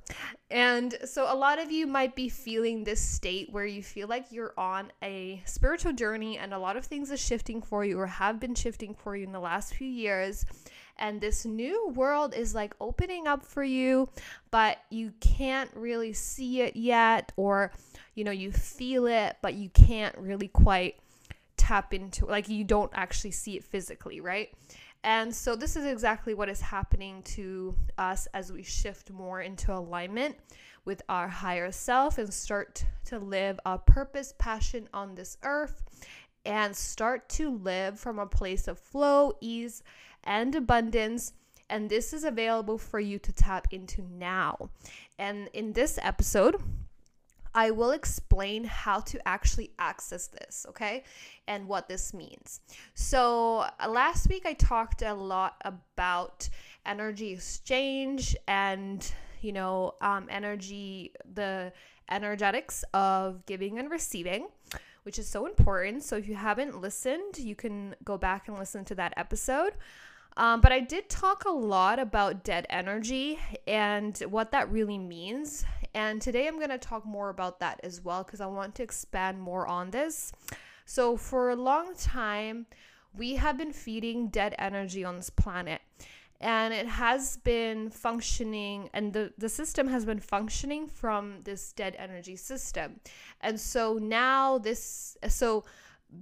And 0.50 0.98
so, 1.06 1.34
a 1.34 1.36
lot 1.36 1.58
of 1.58 1.72
you 1.72 1.88
might 1.88 2.14
be 2.14 2.28
feeling 2.28 2.84
this 2.84 3.00
state 3.00 3.48
where 3.52 3.66
you 3.66 3.82
feel 3.82 4.10
like 4.10 4.26
you're 4.30 4.54
on 4.58 4.92
a 5.02 5.42
spiritual 5.46 5.94
journey 5.94 6.38
and 6.38 6.54
a 6.54 6.60
lot 6.60 6.76
of 6.76 6.86
things 6.86 7.12
are 7.12 7.18
shifting 7.18 7.62
for 7.62 7.86
you 7.86 7.98
or 7.98 8.08
have 8.08 8.42
been 8.42 8.56
shifting 8.56 8.94
for 8.94 9.16
you 9.16 9.24
in 9.24 9.32
the 9.32 9.40
last 9.40 9.74
few 9.74 9.88
years 9.88 10.46
and 11.02 11.20
this 11.20 11.46
new 11.46 11.90
world 11.90 12.34
is 12.34 12.56
like 12.56 12.74
opening 12.80 13.28
up 13.28 13.44
for 13.44 13.64
you, 13.64 14.08
but 14.52 14.78
you 14.90 15.12
can't 15.20 15.70
really 15.74 16.14
see 16.14 16.62
it 16.62 16.76
yet, 16.76 17.34
or 17.36 17.74
you 18.16 18.24
know, 18.24 18.32
you 18.32 18.52
feel 18.52 19.08
it, 19.08 19.36
but 19.42 19.56
you 19.56 19.70
can't 19.70 20.16
really 20.18 20.48
quite 20.48 20.96
tap 21.58 21.94
into 21.94 22.26
like 22.26 22.48
you 22.48 22.64
don't 22.64 22.92
actually 22.94 23.32
see 23.32 23.58
it 23.58 23.64
physically, 23.64 24.22
right? 24.22 24.54
And 25.04 25.34
so, 25.34 25.56
this 25.56 25.76
is 25.76 25.86
exactly 25.86 26.36
what 26.36 26.48
is 26.48 26.62
happening 26.62 27.24
to 27.24 27.76
us 27.98 28.28
as 28.36 28.52
we 28.54 28.62
shift 28.62 29.10
more 29.10 29.42
into 29.42 29.74
alignment 29.74 30.38
with 30.86 31.02
our 31.10 31.28
higher 31.28 31.72
self 31.72 32.20
and 32.20 32.32
start 32.32 32.86
to 33.06 33.18
live 33.18 33.60
a 33.66 33.80
purpose, 33.80 34.34
passion 34.38 34.88
on 34.94 35.16
this 35.16 35.38
earth 35.44 35.84
and 36.46 36.76
start 36.76 37.30
to 37.30 37.56
live 37.58 38.00
from 38.00 38.20
a 38.20 38.26
place 38.26 38.68
of 38.68 38.80
flow, 38.80 39.34
ease, 39.42 39.84
and 40.24 40.56
abundance. 40.56 41.34
And 41.70 41.90
this 41.90 42.14
is 42.14 42.24
available 42.24 42.78
for 42.78 43.00
you 43.00 43.18
to 43.20 43.32
tap 43.32 43.68
into 43.72 44.02
now. 44.02 44.70
And 45.18 45.50
in 45.54 45.74
this 45.74 45.98
episode, 46.02 46.62
I 47.54 47.72
will 47.72 47.92
explain 47.92 48.64
how 48.64 49.02
to 49.02 49.28
actually 49.28 49.72
access 49.78 50.28
this, 50.28 50.66
okay? 50.70 51.04
And 51.48 51.68
what 51.68 51.90
this 51.90 52.14
means. 52.14 52.62
So, 52.94 53.66
uh, 53.80 53.90
last 53.90 54.30
week 54.30 54.46
I 54.46 54.54
talked 54.54 55.02
a 55.02 55.14
lot 55.14 55.62
about 55.66 56.48
energy 56.86 57.34
exchange 57.34 58.36
and, 58.48 59.12
you 59.42 59.52
know, 59.52 59.96
um, 60.02 60.28
energy, 60.30 61.14
the 61.34 61.74
energetics 62.10 62.84
of 62.94 63.46
giving 63.46 63.80
and 63.80 63.92
receiving, 63.92 64.48
which 65.04 65.20
is 65.20 65.28
so 65.28 65.46
important. 65.46 66.04
So, 66.04 66.16
if 66.16 66.30
you 66.30 66.36
haven't 66.36 66.80
listened, 66.80 67.38
you 67.38 67.56
can 67.56 67.96
go 68.06 68.18
back 68.18 68.48
and 68.48 68.58
listen 68.58 68.86
to 68.86 68.96
that 68.96 69.14
episode. 69.18 69.74
Um, 70.38 70.62
but 70.62 70.72
I 70.72 70.80
did 70.80 71.10
talk 71.10 71.46
a 71.46 71.52
lot 71.52 72.00
about 72.00 72.44
dead 72.44 72.66
energy 72.70 73.38
and 73.68 74.18
what 74.30 74.52
that 74.52 74.72
really 74.72 74.98
means. 74.98 75.66
And 75.94 76.22
today 76.22 76.48
I'm 76.48 76.58
going 76.58 76.70
to 76.70 76.78
talk 76.78 77.06
more 77.06 77.30
about 77.30 77.60
that 77.60 77.82
as 77.84 78.02
well 78.02 78.24
because 78.24 78.40
I 78.40 78.46
want 78.46 78.76
to 78.76 78.84
expand 78.84 79.42
more 79.42 79.68
on 79.68 79.92
this. 79.92 80.32
So, 80.86 81.18
for 81.18 81.50
a 81.50 81.56
long 81.56 81.96
time, 81.96 82.66
we 83.14 83.36
have 83.36 83.58
been 83.58 83.74
feeding 83.74 84.28
dead 84.28 84.56
energy 84.58 85.04
on 85.04 85.18
this 85.18 85.30
planet. 85.30 85.82
And 86.40 86.74
it 86.74 86.88
has 86.88 87.38
been 87.38 87.92
functioning, 87.92 88.90
and 88.94 89.14
the, 89.14 89.32
the 89.38 89.48
system 89.48 89.88
has 89.90 90.06
been 90.06 90.20
functioning 90.20 90.88
from 90.88 91.42
this 91.44 91.72
dead 91.72 91.96
energy 92.00 92.36
system. 92.36 93.00
And 93.42 93.60
so 93.60 94.00
now, 94.02 94.58
this, 94.58 95.18
so 95.28 95.66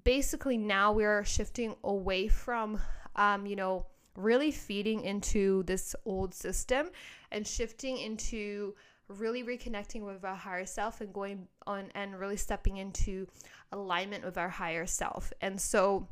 basically, 0.04 0.58
now 0.58 0.92
we're 0.92 1.24
shifting 1.24 1.74
away 1.86 2.28
from, 2.28 2.82
um, 3.16 3.46
you 3.46 3.56
know, 3.56 3.86
really 4.20 4.52
feeding 4.52 5.02
into 5.02 5.64
this 5.64 5.96
old 6.06 6.34
system 6.34 6.90
and 7.32 7.46
shifting 7.48 7.98
into 7.98 8.76
really 9.08 9.44
reconnecting 9.44 10.06
with 10.06 10.24
our 10.24 10.36
higher 10.36 10.66
self 10.66 11.02
and 11.02 11.12
going 11.14 11.48
on 11.66 11.90
and 11.96 12.20
really 12.20 12.38
stepping 12.38 12.78
into 12.78 13.28
alignment 13.72 14.24
with 14.24 14.38
our 14.38 14.50
higher 14.50 14.86
self. 14.86 15.34
And 15.42 15.60
so 15.60 16.08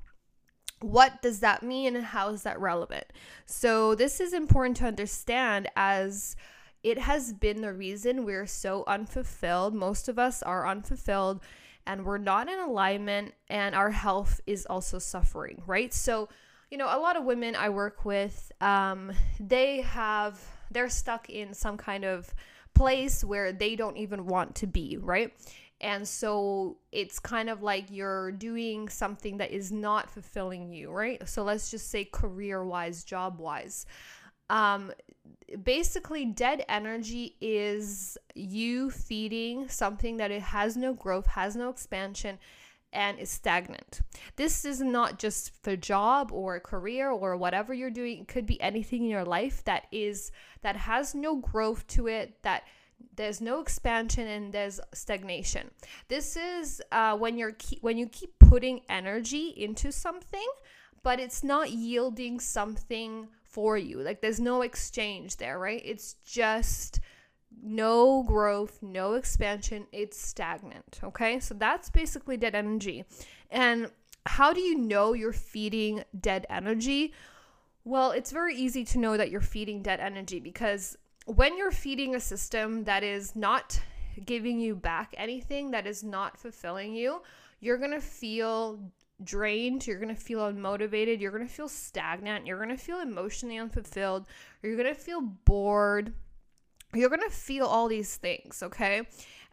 what 0.79 1.21
does 1.21 1.39
that 1.39 1.63
mean 1.63 1.95
and 1.95 2.05
how 2.05 2.29
is 2.29 2.43
that 2.43 2.59
relevant? 2.59 3.05
So 3.45 3.95
this 3.95 4.19
is 4.19 4.33
important 4.33 4.77
to 4.77 4.85
understand 4.85 5.69
as 5.75 6.35
it 6.83 6.99
has 6.99 7.33
been 7.33 7.61
the 7.61 7.73
reason 7.73 8.25
we're 8.25 8.47
so 8.47 8.83
unfulfilled. 8.87 9.73
Most 9.73 10.07
of 10.07 10.17
us 10.19 10.41
are 10.43 10.67
unfulfilled 10.67 11.41
and 11.85 12.05
we're 12.05 12.17
not 12.17 12.49
in 12.49 12.59
alignment 12.59 13.33
and 13.49 13.73
our 13.75 13.91
health 13.91 14.41
is 14.45 14.65
also 14.65 14.99
suffering, 14.99 15.61
right? 15.65 15.93
So 15.93 16.29
you 16.69 16.77
know, 16.77 16.88
a 16.88 17.00
lot 17.00 17.15
of 17.15 17.24
women 17.24 17.55
I 17.55 17.69
work 17.69 18.05
with, 18.05 18.51
um, 18.62 19.12
they 19.39 19.81
have, 19.81 20.39
they're 20.71 20.89
stuck 20.89 21.29
in 21.29 21.53
some 21.53 21.77
kind 21.77 22.03
of 22.03 22.33
place 22.74 23.24
where 23.24 23.53
they 23.53 23.75
don't 23.75 23.97
even 23.97 24.25
want 24.25 24.55
to 24.55 24.67
be, 24.67 24.97
right? 24.97 25.33
And 25.79 26.07
so 26.07 26.77
it's 26.91 27.19
kind 27.19 27.50
of 27.50 27.62
like 27.62 27.86
you're 27.91 28.31
doing 28.31 28.89
something 28.89 29.38
that 29.38 29.51
is 29.51 29.71
not 29.71 30.09
fulfilling 30.09 30.74
you, 30.74 30.91
right? 30.91 31.27
So 31.27 31.43
let's 31.43 31.69
just 31.69 31.89
say 31.89 32.05
career 32.05 32.63
wise, 32.63 33.03
job 33.03 33.39
wise. 33.39 33.86
Um, 34.50 34.91
basically, 35.63 36.25
dead 36.25 36.65
energy 36.67 37.36
is 37.41 38.17
you 38.33 38.89
feeding 38.89 39.67
something 39.69 40.17
that 40.17 40.31
it 40.31 40.41
has 40.41 40.75
no 40.75 40.93
growth, 40.93 41.27
has 41.27 41.55
no 41.55 41.69
expansion, 41.69 42.39
and 42.94 43.20
is 43.20 43.29
stagnant. 43.29 44.01
This 44.36 44.65
is 44.65 44.82
not 44.82 45.20
just 45.20 45.51
for 45.62 45.75
job 45.75 46.32
or 46.32 46.60
career 46.60 47.10
or 47.10 47.36
whatever 47.38 47.74
you're 47.74 47.89
doing. 47.89 48.22
It 48.22 48.27
could 48.27 48.46
be 48.46 48.62
anything 48.62 49.03
in 49.03 49.10
your 49.10 49.25
life 49.25 49.63
that 49.65 49.88
is 49.91 50.32
that 50.62 50.75
has 50.75 51.13
no 51.13 51.36
growth 51.36 51.86
to 51.88 52.08
it 52.08 52.41
that 52.44 52.63
there's 53.15 53.41
no 53.41 53.60
expansion 53.60 54.27
and 54.27 54.51
there's 54.51 54.79
stagnation 54.94 55.70
this 56.08 56.36
is 56.36 56.82
uh, 56.91 57.15
when 57.15 57.38
you're 57.38 57.51
ke- 57.51 57.79
when 57.82 57.98
you 57.98 58.08
keep 58.08 58.38
putting 58.39 58.82
energy 58.89 59.53
into 59.56 59.91
something 59.91 60.48
but 61.03 61.20
it's 61.20 61.44
not 61.44 61.72
yielding 61.72 62.39
something 62.39 63.27
for 63.44 63.77
you 63.77 64.00
like 64.00 64.22
there's 64.22 64.39
no 64.39 64.62
exchange 64.62 65.38
there 65.38 65.60
right 65.60 65.82
it's 65.86 66.15
just 66.25 67.00
no 67.61 68.23
growth 68.23 68.79
no 68.81 69.13
expansion 69.13 69.87
it's 69.91 70.19
stagnant 70.19 70.99
okay? 71.03 71.39
So 71.39 71.53
that's 71.53 71.89
basically 71.89 72.37
dead 72.37 72.55
energy. 72.55 73.05
And 73.49 73.91
how 74.25 74.53
do 74.53 74.59
you 74.59 74.77
know 74.77 75.13
you're 75.13 75.33
feeding 75.33 76.03
dead 76.19 76.45
energy? 76.49 77.13
Well 77.83 78.11
it's 78.11 78.31
very 78.31 78.55
easy 78.55 78.83
to 78.85 78.99
know 78.99 79.17
that 79.17 79.31
you're 79.31 79.41
feeding 79.41 79.81
dead 79.81 79.99
energy 79.99 80.39
because 80.39 80.97
when 81.25 81.57
you're 81.57 81.71
feeding 81.71 82.15
a 82.15 82.19
system 82.19 82.85
that 82.85 83.03
is 83.03 83.35
not 83.35 83.79
giving 84.25 84.59
you 84.59 84.75
back 84.75 85.13
anything, 85.17 85.71
that 85.71 85.85
is 85.85 86.03
not 86.03 86.37
fulfilling 86.37 86.95
you, 86.95 87.21
you're 87.59 87.77
to 87.91 88.01
feel 88.01 88.79
drained, 89.23 89.85
you're 89.87 89.99
to 89.99 90.15
feel 90.15 90.39
unmotivated, 90.39 91.19
you're 91.19 91.37
to 91.37 91.47
feel 91.47 91.67
stagnant, 91.67 92.45
you're 92.45 92.65
to 92.65 92.77
feel 92.77 93.01
emotionally 93.01 93.57
unfulfilled, 93.57 94.25
you're 94.61 94.81
to 94.83 94.93
feel 94.93 95.21
bored. 95.21 96.13
You're 96.94 97.10
going 97.10 97.22
to 97.22 97.29
feel 97.29 97.65
all 97.65 97.88
these 97.88 98.15
things, 98.15 98.63
okay? 98.63 99.01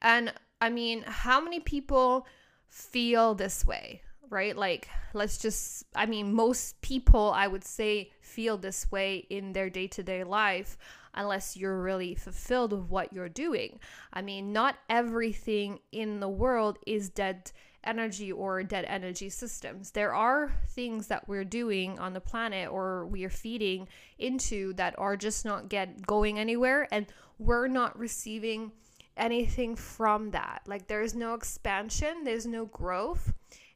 And 0.01 0.33
I 0.61 0.71
mean, 0.71 1.03
how 1.07 1.41
many 1.41 1.61
people 1.61 2.27
feel 2.69 3.35
this 3.35 3.67
way, 3.67 4.03
right? 4.31 4.57
Like, 4.57 4.89
let's 5.13 5.39
just, 5.39 5.85
I 5.95 6.07
mean, 6.07 6.33
most 6.33 6.81
people, 6.81 7.33
I 7.35 7.47
would 7.47 7.65
say, 7.65 8.11
feel 8.21 8.57
this 8.57 8.91
way 8.91 9.27
in 9.31 9.53
their 9.53 9.71
day 9.71 9.87
to 9.89 10.03
day 10.03 10.25
life 10.25 10.77
unless 11.15 11.57
you're 11.57 11.81
really 11.81 12.15
fulfilled 12.15 12.73
with 12.73 12.89
what 12.89 13.13
you're 13.13 13.29
doing. 13.29 13.79
I 14.13 14.23
mean, 14.23 14.53
not 14.53 14.77
everything 14.89 15.81
in 15.93 16.21
the 16.21 16.29
world 16.29 16.79
is 16.87 17.09
dead 17.09 17.53
energy 17.85 18.33
or 18.33 18.63
dead 18.63 18.85
energy 18.89 19.29
systems. 19.29 19.91
There 19.91 20.15
are 20.15 20.53
things 20.71 21.07
that 21.09 21.29
we're 21.29 21.45
doing 21.45 21.99
on 21.99 22.15
the 22.15 22.21
planet 22.21 22.71
or 22.71 23.07
we 23.07 23.25
are 23.25 23.31
feeding 23.31 23.89
into 24.19 24.73
that 24.75 24.99
are 24.99 25.17
just 25.17 25.45
not 25.45 25.69
get 25.69 26.07
going 26.07 26.39
anywhere 26.39 26.89
and 26.91 27.07
we're 27.39 27.69
not 27.69 27.99
receiving 27.99 28.73
anything 29.17 29.77
from 29.77 30.31
that. 30.33 30.63
Like 30.67 30.87
there's 30.87 31.15
no 31.15 31.35
expansion, 31.35 32.25
there's 32.25 32.47
no 32.47 32.67
growth. 32.67 33.33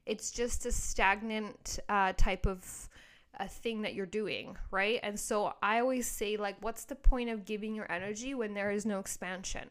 It's 0.07 0.31
just 0.31 0.67
a 0.67 0.73
stagnant 0.73 1.79
uh, 1.89 2.15
type 2.17 2.47
of 2.47 2.89
a 3.39 3.47
thing 3.47 3.83
that 3.83 3.95
you're 3.95 4.07
doing, 4.07 4.57
right? 4.71 5.01
And 5.03 5.19
so 5.19 5.55
I 5.63 5.81
always 5.81 6.07
say, 6.07 6.37
like, 6.37 6.57
what's 6.61 6.85
the 6.85 6.97
point 6.97 7.31
of 7.31 7.45
giving 7.45 7.75
your 7.75 7.91
energy 7.91 8.35
when 8.35 8.55
there 8.55 8.71
is 8.71 8.85
no 8.85 8.99
expansion, 8.99 9.69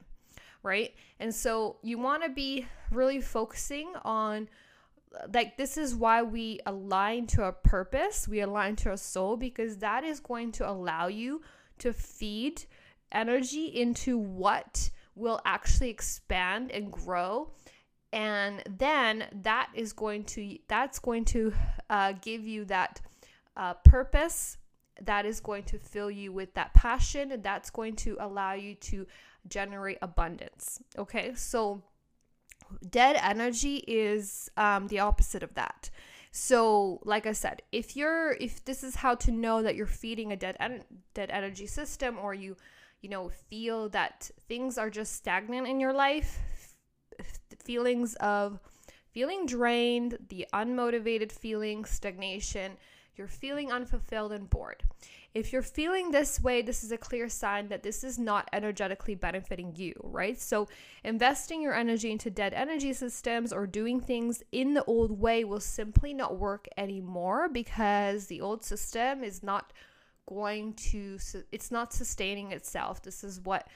right? 0.63 0.93
And 1.19 1.33
so 1.33 1.77
you 1.83 1.97
want 1.97 2.23
to 2.23 2.29
be 2.29 2.65
really 2.91 3.19
focusing 3.19 3.91
on, 4.05 4.47
like, 5.33 5.57
this 5.57 5.75
is 5.77 5.95
why 5.95 6.21
we 6.21 6.59
align 6.65 7.27
to 7.27 7.43
a 7.43 7.51
purpose, 7.51 8.27
we 8.27 8.39
align 8.41 8.75
to 8.77 8.93
a 8.93 8.97
soul, 8.97 9.35
because 9.35 9.77
that 9.77 10.03
is 10.03 10.19
going 10.19 10.51
to 10.53 10.69
allow 10.69 11.07
you 11.07 11.41
to 11.79 11.91
feed 11.91 12.63
energy 13.11 13.65
into 13.65 14.17
what 14.17 14.89
will 15.15 15.41
actually 15.45 15.89
expand 15.89 16.71
and 16.71 16.91
grow. 16.91 17.51
And 18.13 18.63
then 18.77 19.25
that 19.43 19.69
is 19.73 19.91
going 19.91 20.23
to 20.25 20.57
that's 20.67 20.99
going 20.99 21.25
to 21.25 21.53
uh, 21.89 22.13
give 22.21 22.45
you 22.47 22.65
that 22.65 23.01
uh, 23.57 23.73
purpose 23.73 24.57
that 25.01 25.25
is 25.25 25.39
going 25.39 25.63
to 25.63 25.77
fill 25.77 26.09
you 26.09 26.31
with 26.31 26.53
that 26.53 26.73
passion 26.73 27.31
and 27.31 27.43
that's 27.43 27.69
going 27.69 27.95
to 27.95 28.17
allow 28.19 28.53
you 28.53 28.75
to 28.75 29.05
generate 29.47 29.97
abundance. 30.01 30.79
Okay 30.97 31.33
so 31.35 31.81
dead 32.89 33.19
energy 33.21 33.77
is 33.87 34.49
um, 34.57 34.87
the 34.87 34.99
opposite 34.99 35.43
of 35.43 35.53
that. 35.55 35.89
So 36.31 36.99
like 37.03 37.25
i 37.25 37.31
said 37.31 37.61
if 37.71 37.95
you're 37.95 38.33
if 38.33 38.63
this 38.63 38.83
is 38.83 38.95
how 38.95 39.15
to 39.15 39.31
know 39.31 39.63
that 39.63 39.75
you're 39.75 39.85
feeding 39.85 40.31
a 40.31 40.35
dead 40.35 40.55
en- 40.59 40.83
dead 41.13 41.29
energy 41.31 41.65
system 41.65 42.17
or 42.21 42.33
you 42.33 42.55
you 43.01 43.09
know 43.09 43.29
feel 43.29 43.89
that 43.89 44.29
things 44.47 44.77
are 44.77 44.89
just 44.89 45.13
stagnant 45.13 45.67
in 45.67 45.79
your 45.79 45.93
life 45.93 46.39
feelings 47.63 48.15
of 48.15 48.59
feeling 49.11 49.45
drained 49.45 50.17
the 50.29 50.45
unmotivated 50.53 51.31
feeling 51.31 51.85
stagnation 51.85 52.77
you're 53.17 53.27
feeling 53.27 53.71
unfulfilled 53.71 54.31
and 54.31 54.47
bored. 54.49 54.83
If 55.33 55.51
you're 55.51 55.63
feeling 55.63 56.11
this 56.11 56.39
way, 56.39 56.61
this 56.61 56.83
is 56.83 56.91
a 56.91 56.97
clear 56.97 57.29
sign 57.29 57.67
that 57.69 57.83
this 57.83 58.03
is 58.03 58.19
not 58.19 58.47
energetically 58.53 59.15
benefiting 59.15 59.73
you, 59.75 59.93
right? 60.03 60.39
So, 60.39 60.67
investing 61.03 61.61
your 61.61 61.73
energy 61.73 62.11
into 62.11 62.29
dead 62.29 62.53
energy 62.53 62.93
systems 62.93 63.51
or 63.51 63.67
doing 63.67 63.99
things 63.99 64.43
in 64.51 64.73
the 64.73 64.83
old 64.85 65.19
way 65.19 65.43
will 65.43 65.59
simply 65.59 66.13
not 66.13 66.37
work 66.37 66.67
anymore 66.77 67.49
because 67.49 68.27
the 68.27 68.41
old 68.41 68.63
system 68.63 69.23
is 69.23 69.43
not 69.43 69.73
going 70.27 70.73
to, 70.73 71.17
it's 71.51 71.71
not 71.71 71.93
sustaining 71.93 72.51
itself. 72.51 73.01
This 73.01 73.23
is 73.23 73.41
what 73.41 73.67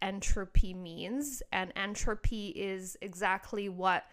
entropy 0.00 0.72
means. 0.74 1.42
And 1.52 1.72
entropy 1.76 2.48
is 2.48 2.96
exactly 3.02 3.68
what 3.68 4.04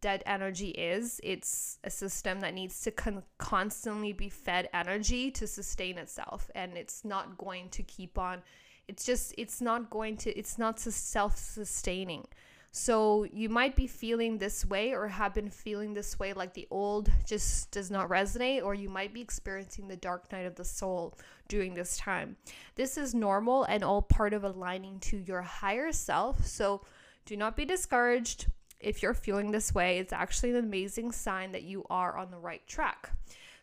dead 0.00 0.22
energy 0.26 0.68
is. 0.70 1.20
It's 1.22 1.78
a 1.84 1.90
system 1.90 2.40
that 2.40 2.54
needs 2.54 2.80
to 2.82 2.90
con- 2.90 3.22
constantly 3.38 4.12
be 4.12 4.28
fed 4.28 4.68
energy 4.72 5.30
to 5.32 5.46
sustain 5.46 5.98
itself, 5.98 6.50
and 6.54 6.76
it's 6.76 7.04
not 7.04 7.36
going 7.38 7.68
to 7.70 7.82
keep 7.82 8.18
on. 8.18 8.42
It's 8.86 9.04
just, 9.04 9.34
it's 9.36 9.60
not 9.60 9.90
going 9.90 10.16
to, 10.18 10.38
it's 10.38 10.58
not 10.58 10.78
self 10.78 11.36
sustaining. 11.36 12.26
So 12.70 13.24
you 13.32 13.48
might 13.48 13.74
be 13.74 13.86
feeling 13.86 14.38
this 14.38 14.64
way 14.64 14.92
or 14.92 15.08
have 15.08 15.34
been 15.34 15.50
feeling 15.50 15.94
this 15.94 16.18
way, 16.18 16.32
like 16.32 16.54
the 16.54 16.68
old 16.70 17.10
just 17.26 17.70
does 17.70 17.90
not 17.90 18.08
resonate, 18.08 18.62
or 18.62 18.74
you 18.74 18.88
might 18.88 19.14
be 19.14 19.20
experiencing 19.20 19.88
the 19.88 19.96
dark 19.96 20.30
night 20.30 20.46
of 20.46 20.54
the 20.54 20.64
soul 20.64 21.18
during 21.48 21.74
this 21.74 21.96
time. 21.96 22.36
This 22.74 22.98
is 22.98 23.14
normal 23.14 23.64
and 23.64 23.82
all 23.82 24.02
part 24.02 24.32
of 24.32 24.44
aligning 24.44 25.00
to 25.00 25.16
your 25.16 25.42
higher 25.42 25.92
self. 25.92 26.46
So 26.46 26.82
do 27.24 27.36
not 27.36 27.56
be 27.56 27.64
discouraged 27.64 28.46
if 28.80 29.02
you're 29.02 29.14
feeling 29.14 29.50
this 29.50 29.74
way, 29.74 29.98
it's 29.98 30.12
actually 30.12 30.50
an 30.50 30.56
amazing 30.56 31.12
sign 31.12 31.52
that 31.52 31.62
you 31.62 31.84
are 31.90 32.16
on 32.16 32.30
the 32.30 32.38
right 32.38 32.66
track. 32.66 33.10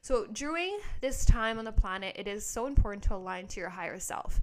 So, 0.02 0.28
during 0.28 0.78
this 1.02 1.26
time 1.26 1.58
on 1.58 1.66
the 1.66 1.72
planet, 1.72 2.16
it 2.18 2.28
is 2.28 2.46
so 2.46 2.68
important 2.68 3.04
to 3.06 3.16
align 3.16 3.48
to 3.48 3.60
your 3.60 3.70
higher 3.70 4.00
self 4.00 4.42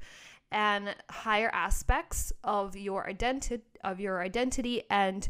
and 0.52 0.94
higher 1.10 1.50
aspects 1.52 2.32
of 2.44 2.76
your 2.76 3.08
identity 3.08 3.62
of 3.82 3.98
your 3.98 4.22
identity 4.22 4.82
and 4.90 5.28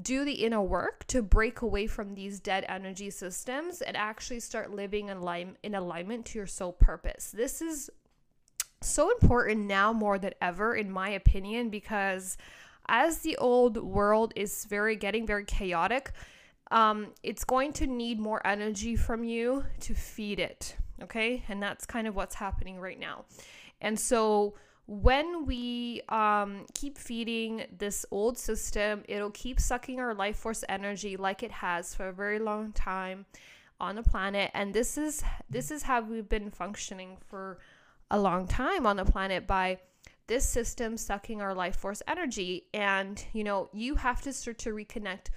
do 0.00 0.24
the 0.24 0.44
inner 0.44 0.62
work 0.62 1.04
to 1.08 1.22
break 1.22 1.62
away 1.62 1.86
from 1.86 2.14
these 2.14 2.38
dead 2.38 2.64
energy 2.68 3.10
systems 3.10 3.82
and 3.82 3.96
actually 3.96 4.38
start 4.38 4.72
living 4.72 5.08
in, 5.08 5.20
line, 5.20 5.56
in 5.62 5.74
alignment 5.74 6.24
to 6.26 6.38
your 6.38 6.46
soul 6.46 6.72
purpose. 6.72 7.32
This 7.32 7.60
is 7.60 7.90
so 8.80 9.10
important 9.10 9.62
now 9.66 9.92
more 9.92 10.18
than 10.18 10.34
ever, 10.40 10.76
in 10.76 10.90
my 10.90 11.08
opinion, 11.08 11.68
because 11.68 12.36
as 12.88 13.18
the 13.18 13.36
old 13.38 13.76
world 13.76 14.32
is 14.36 14.64
very 14.66 14.94
getting 14.94 15.26
very 15.26 15.44
chaotic, 15.44 16.12
um, 16.70 17.08
it's 17.22 17.44
going 17.44 17.72
to 17.72 17.86
need 17.86 18.20
more 18.20 18.46
energy 18.46 18.94
from 18.94 19.24
you 19.24 19.64
to 19.80 19.94
feed 19.94 20.38
it. 20.38 20.76
Okay. 21.02 21.42
And 21.48 21.62
that's 21.62 21.86
kind 21.86 22.06
of 22.06 22.14
what's 22.14 22.34
happening 22.34 22.78
right 22.78 22.98
now. 22.98 23.24
And 23.80 23.98
so 23.98 24.54
when 24.86 25.44
we 25.44 26.00
um, 26.08 26.64
keep 26.74 26.96
feeding 26.96 27.66
this 27.76 28.06
old 28.10 28.38
system, 28.38 29.04
it'll 29.06 29.30
keep 29.30 29.60
sucking 29.60 30.00
our 30.00 30.14
life 30.14 30.36
force 30.36 30.64
energy 30.68 31.16
like 31.16 31.42
it 31.42 31.50
has 31.50 31.94
for 31.94 32.08
a 32.08 32.12
very 32.12 32.38
long 32.38 32.72
time 32.72 33.26
on 33.80 33.96
the 33.96 34.02
planet. 34.02 34.50
And 34.54 34.72
this 34.72 34.96
is 34.96 35.22
this 35.50 35.70
is 35.70 35.82
how 35.82 36.00
we've 36.00 36.28
been 36.28 36.50
functioning 36.50 37.18
for 37.26 37.58
a 38.10 38.18
long 38.18 38.46
time 38.46 38.86
on 38.86 38.96
the 38.96 39.04
planet 39.04 39.46
by 39.46 39.78
this 40.26 40.48
system 40.48 40.96
sucking 40.96 41.42
our 41.42 41.54
life 41.54 41.76
force 41.76 42.02
energy. 42.06 42.64
And, 42.72 43.22
you 43.32 43.44
know, 43.44 43.68
you 43.72 43.94
have 43.96 44.22
to 44.22 44.32
start 44.32 44.58
to 44.58 44.70
reconnect 44.70 45.28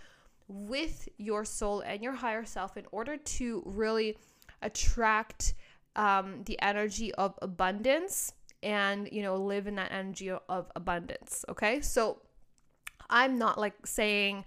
with 0.48 1.08
your 1.18 1.46
soul 1.46 1.82
and 1.82 2.04
your 2.04 2.14
higher 2.14 2.46
self 2.46 2.78
in 2.78 2.86
order 2.92 3.18
to 3.18 3.64
really 3.66 4.18
attract 4.62 5.56
um, 5.96 6.44
the 6.46 6.62
energy 6.62 7.14
of 7.16 7.38
abundance 7.42 8.34
and, 8.64 9.10
you 9.12 9.22
know, 9.22 9.36
live 9.36 9.68
in 9.68 9.76
that 9.76 9.92
energy 9.92 10.30
of 10.30 10.72
abundance. 10.76 11.46
Okay. 11.50 11.82
So 11.82 12.22
I'm 13.10 13.38
not 13.38 13.60
like 13.60 13.86
saying, 13.86 14.46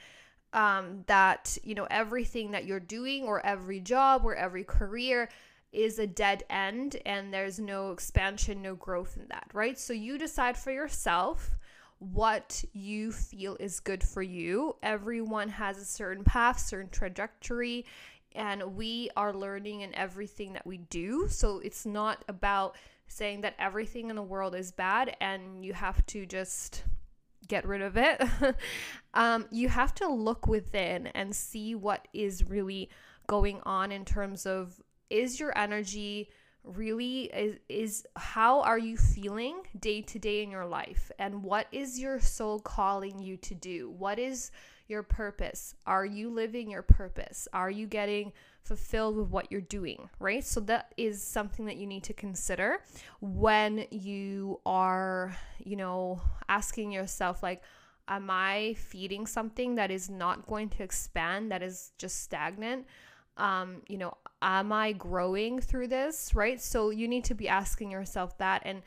um, 0.54 1.02
that 1.08 1.58
you 1.64 1.74
know 1.74 1.86
everything 1.90 2.52
that 2.52 2.64
you're 2.64 2.80
doing 2.80 3.24
or 3.24 3.44
every 3.44 3.80
job 3.80 4.24
or 4.24 4.36
every 4.36 4.64
career 4.64 5.28
is 5.72 5.98
a 5.98 6.06
dead 6.06 6.44
end 6.48 6.96
and 7.04 7.34
there's 7.34 7.58
no 7.58 7.90
expansion, 7.90 8.62
no 8.62 8.76
growth 8.76 9.16
in 9.16 9.26
that, 9.28 9.50
right? 9.52 9.76
So 9.78 9.92
you 9.92 10.16
decide 10.16 10.56
for 10.56 10.70
yourself 10.70 11.50
what 11.98 12.64
you 12.72 13.10
feel 13.10 13.56
is 13.58 13.80
good 13.80 14.04
for 14.04 14.22
you. 14.22 14.76
Everyone 14.84 15.48
has 15.48 15.78
a 15.78 15.84
certain 15.84 16.22
path, 16.22 16.60
certain 16.60 16.90
trajectory, 16.90 17.84
and 18.34 18.76
we 18.76 19.10
are 19.16 19.32
learning 19.32 19.82
in 19.82 19.94
everything 19.94 20.52
that 20.54 20.66
we 20.66 20.78
do. 20.78 21.28
So 21.28 21.60
it's 21.60 21.86
not 21.86 22.24
about 22.28 22.76
saying 23.06 23.42
that 23.42 23.54
everything 23.58 24.10
in 24.10 24.16
the 24.16 24.22
world 24.22 24.54
is 24.54 24.72
bad 24.72 25.16
and 25.20 25.64
you 25.64 25.72
have 25.72 26.04
to 26.06 26.26
just 26.26 26.84
get 27.46 27.66
rid 27.66 27.82
of 27.82 27.96
it. 27.96 28.22
um, 29.14 29.46
you 29.50 29.68
have 29.68 29.94
to 29.96 30.08
look 30.08 30.46
within 30.46 31.08
and 31.08 31.34
see 31.34 31.74
what 31.74 32.08
is 32.12 32.48
really 32.48 32.88
going 33.26 33.60
on 33.64 33.92
in 33.92 34.04
terms 34.04 34.46
of 34.46 34.80
is 35.10 35.38
your 35.38 35.56
energy 35.56 36.30
really 36.64 37.24
is, 37.24 37.58
is 37.68 38.06
how 38.16 38.62
are 38.62 38.78
you 38.78 38.96
feeling 38.96 39.60
day 39.78 40.00
to 40.00 40.18
day 40.18 40.42
in 40.42 40.50
your 40.50 40.64
life 40.64 41.10
and 41.18 41.42
what 41.42 41.66
is 41.72 42.00
your 42.00 42.18
soul 42.18 42.58
calling 42.58 43.18
you 43.18 43.36
to 43.36 43.54
do 43.54 43.90
what 43.90 44.18
is 44.18 44.50
your 44.88 45.02
purpose 45.02 45.74
are 45.86 46.04
you 46.04 46.28
living 46.30 46.70
your 46.70 46.82
purpose 46.82 47.48
are 47.52 47.70
you 47.70 47.86
getting 47.86 48.32
fulfilled 48.62 49.16
with 49.16 49.28
what 49.28 49.50
you're 49.50 49.60
doing 49.60 50.08
right 50.18 50.44
so 50.44 50.60
that 50.60 50.92
is 50.96 51.22
something 51.22 51.66
that 51.66 51.76
you 51.76 51.86
need 51.86 52.02
to 52.02 52.12
consider 52.12 52.78
when 53.20 53.84
you 53.90 54.60
are 54.64 55.36
you 55.58 55.76
know 55.76 56.20
asking 56.48 56.90
yourself 56.92 57.42
like 57.42 57.62
am 58.08 58.28
i 58.30 58.74
feeding 58.78 59.26
something 59.26 59.74
that 59.74 59.90
is 59.90 60.08
not 60.10 60.46
going 60.46 60.68
to 60.68 60.82
expand 60.82 61.50
that 61.50 61.62
is 61.62 61.92
just 61.98 62.22
stagnant 62.22 62.86
um, 63.36 63.82
you 63.88 63.98
know, 63.98 64.16
am 64.42 64.72
I 64.72 64.92
growing 64.92 65.60
through 65.60 65.88
this, 65.88 66.34
right? 66.34 66.60
So 66.60 66.90
you 66.90 67.08
need 67.08 67.24
to 67.24 67.34
be 67.34 67.48
asking 67.48 67.90
yourself 67.90 68.38
that. 68.38 68.62
And 68.64 68.82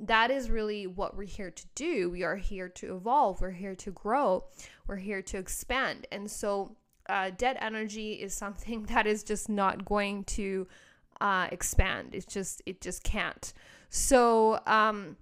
that 0.00 0.30
is 0.30 0.50
really 0.50 0.86
what 0.86 1.16
we're 1.16 1.24
here 1.24 1.50
to 1.50 1.66
do. 1.74 2.10
We 2.10 2.22
are 2.22 2.36
here 2.36 2.68
to 2.68 2.96
evolve, 2.96 3.40
we're 3.40 3.50
here 3.50 3.74
to 3.76 3.90
grow, 3.90 4.44
we're 4.86 4.96
here 4.96 5.22
to 5.22 5.38
expand. 5.38 6.06
And 6.12 6.30
so, 6.30 6.76
uh, 7.08 7.30
dead 7.36 7.56
energy 7.60 8.12
is 8.12 8.34
something 8.34 8.82
that 8.88 9.06
is 9.06 9.22
just 9.22 9.48
not 9.48 9.84
going 9.84 10.24
to 10.24 10.66
uh, 11.20 11.48
expand. 11.50 12.10
It's 12.12 12.26
just, 12.26 12.62
it 12.66 12.80
just 12.80 13.02
can't. 13.02 13.52
So, 13.90 14.60
um, 14.66 15.16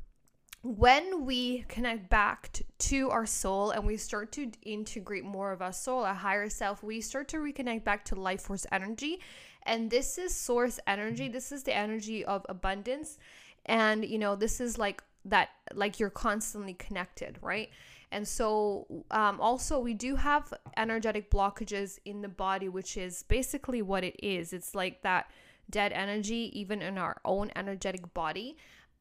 when 0.62 1.24
we 1.24 1.64
connect 1.68 2.10
back 2.10 2.60
to 2.78 3.08
our 3.10 3.24
soul 3.24 3.70
and 3.70 3.86
we 3.86 3.96
start 3.96 4.32
to 4.32 4.50
integrate 4.62 5.24
more 5.24 5.52
of 5.52 5.62
our 5.62 5.72
soul, 5.72 6.02
our 6.02 6.14
higher 6.14 6.48
self, 6.48 6.82
we 6.82 7.00
start 7.00 7.28
to 7.28 7.36
reconnect 7.36 7.84
back 7.84 8.04
to 8.06 8.16
life 8.16 8.42
force 8.42 8.66
energy. 8.72 9.20
And 9.62 9.90
this 9.90 10.18
is 10.18 10.34
source 10.34 10.80
energy. 10.86 11.28
This 11.28 11.52
is 11.52 11.62
the 11.62 11.76
energy 11.76 12.24
of 12.24 12.44
abundance. 12.48 13.18
And, 13.66 14.05
you 14.05 14.18
know, 14.18 14.37
this 14.37 14.61
is 14.61 14.79
like 14.79 15.02
that, 15.26 15.50
like 15.74 16.00
you're 16.00 16.11
constantly 16.11 16.74
connected, 16.74 17.38
right? 17.42 17.70
And 18.12 18.26
so, 18.26 18.87
um, 19.11 19.40
also, 19.40 19.79
we 19.81 19.92
do 19.92 20.16
have 20.16 20.52
energetic 20.76 21.31
blockages 21.31 21.98
in 22.05 22.22
the 22.22 22.29
body, 22.29 22.68
which 22.68 22.96
is 22.96 23.24
basically 23.24 23.83
what 23.83 24.05
it 24.05 24.16
is. 24.24 24.52
It's 24.52 24.74
like 24.74 25.02
that 25.02 25.31
dead 25.68 25.92
energy, 25.92 26.50
even 26.59 26.81
in 26.83 26.96
our 26.96 27.20
own 27.24 27.50
energetic 27.57 28.14
body 28.14 28.57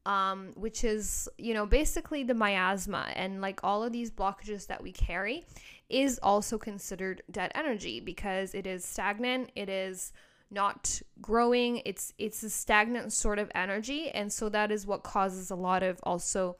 um, 0.06 0.52
which 0.54 0.84
is, 0.84 1.28
you 1.36 1.52
know, 1.52 1.66
basically 1.66 2.22
the 2.22 2.32
miasma 2.32 3.08
and 3.14 3.40
like 3.40 3.60
all 3.64 3.82
of 3.82 3.92
these 3.92 4.10
blockages 4.10 4.68
that 4.68 4.80
we 4.80 4.92
carry 4.92 5.44
is 5.90 6.20
also 6.22 6.56
considered 6.56 7.22
dead 7.30 7.50
energy 7.54 7.98
because 7.98 8.54
it 8.54 8.66
is 8.66 8.84
stagnant, 8.84 9.50
it 9.56 9.68
is 9.68 10.12
not 10.50 11.00
growing, 11.20 11.82
it's 11.84 12.12
it's 12.18 12.42
a 12.42 12.50
stagnant 12.50 13.12
sort 13.12 13.38
of 13.38 13.50
energy 13.54 14.10
and 14.10 14.32
so 14.32 14.48
that 14.48 14.70
is 14.70 14.86
what 14.86 15.02
causes 15.02 15.50
a 15.50 15.56
lot 15.56 15.82
of 15.82 15.98
also 16.02 16.56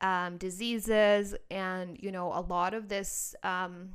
um, 0.00 0.36
diseases 0.38 1.34
and 1.50 1.98
you 2.00 2.12
know 2.12 2.32
a 2.32 2.40
lot 2.40 2.72
of 2.72 2.88
this 2.88 3.34
um, 3.42 3.90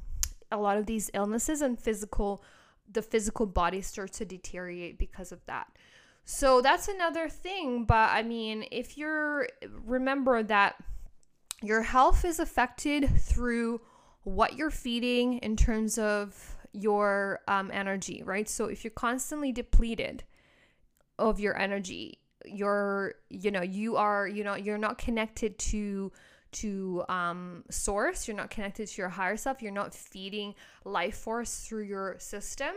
a 0.52 0.58
lot 0.58 0.78
of 0.78 0.86
these 0.86 1.10
illnesses 1.14 1.62
and 1.62 1.80
physical 1.80 2.44
the 2.92 3.02
physical 3.02 3.46
body 3.46 3.82
starts 3.82 4.18
to 4.20 4.26
deteriorate 4.26 4.98
because 4.98 5.32
of 5.32 5.44
that. 5.46 5.68
So 6.26 6.62
that's 6.62 6.88
another 6.88 7.28
thing. 7.28 7.86
But 7.86 8.12
I 8.12 8.24
mean, 8.24 8.66
if 8.72 8.98
you're, 8.98 9.48
remember 9.86 10.44
that 10.44 10.76
your 11.62 11.82
health 11.82 12.24
is 12.26 12.40
affected 12.40 13.10
through 13.20 13.82
what 14.24 14.56
you're 14.56 14.70
feeding 14.70 15.40
in 15.40 15.58
terms 15.58 15.98
of 15.98 16.53
your 16.74 17.40
um, 17.48 17.72
energy, 17.72 18.22
right? 18.26 18.50
So 18.50 18.66
if 18.66 18.84
you're 18.84 18.92
constantly 18.92 19.52
depleted 19.52 20.24
of 21.18 21.40
your 21.40 21.58
energy, 21.58 22.20
you're, 22.46 23.16
you 23.30 23.52
know, 23.52 23.62
you 23.62 23.96
are, 23.96 24.28
you 24.28 24.44
know, 24.44 24.56
you're 24.56 24.78
not 24.78 24.98
connected 24.98 25.58
to 25.60 26.12
to 26.54 27.04
um, 27.10 27.64
source 27.70 28.28
you're 28.28 28.38
not 28.38 28.50
connected 28.50 28.88
to 28.88 29.02
your 29.02 29.10
higher 29.10 29.36
self 29.36 29.62
you're 29.62 29.72
not 29.72 29.94
feeding 29.94 30.56
life 30.86 31.18
force 31.18 31.66
through 31.68 31.84
your 31.84 32.16
system 32.20 32.74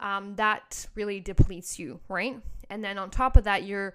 um, 0.00 0.36
that 0.36 0.86
really 0.94 1.18
depletes 1.18 1.78
you 1.78 1.98
right 2.08 2.36
and 2.70 2.84
then 2.84 2.98
on 2.98 3.10
top 3.10 3.36
of 3.36 3.44
that 3.44 3.64
you're 3.64 3.94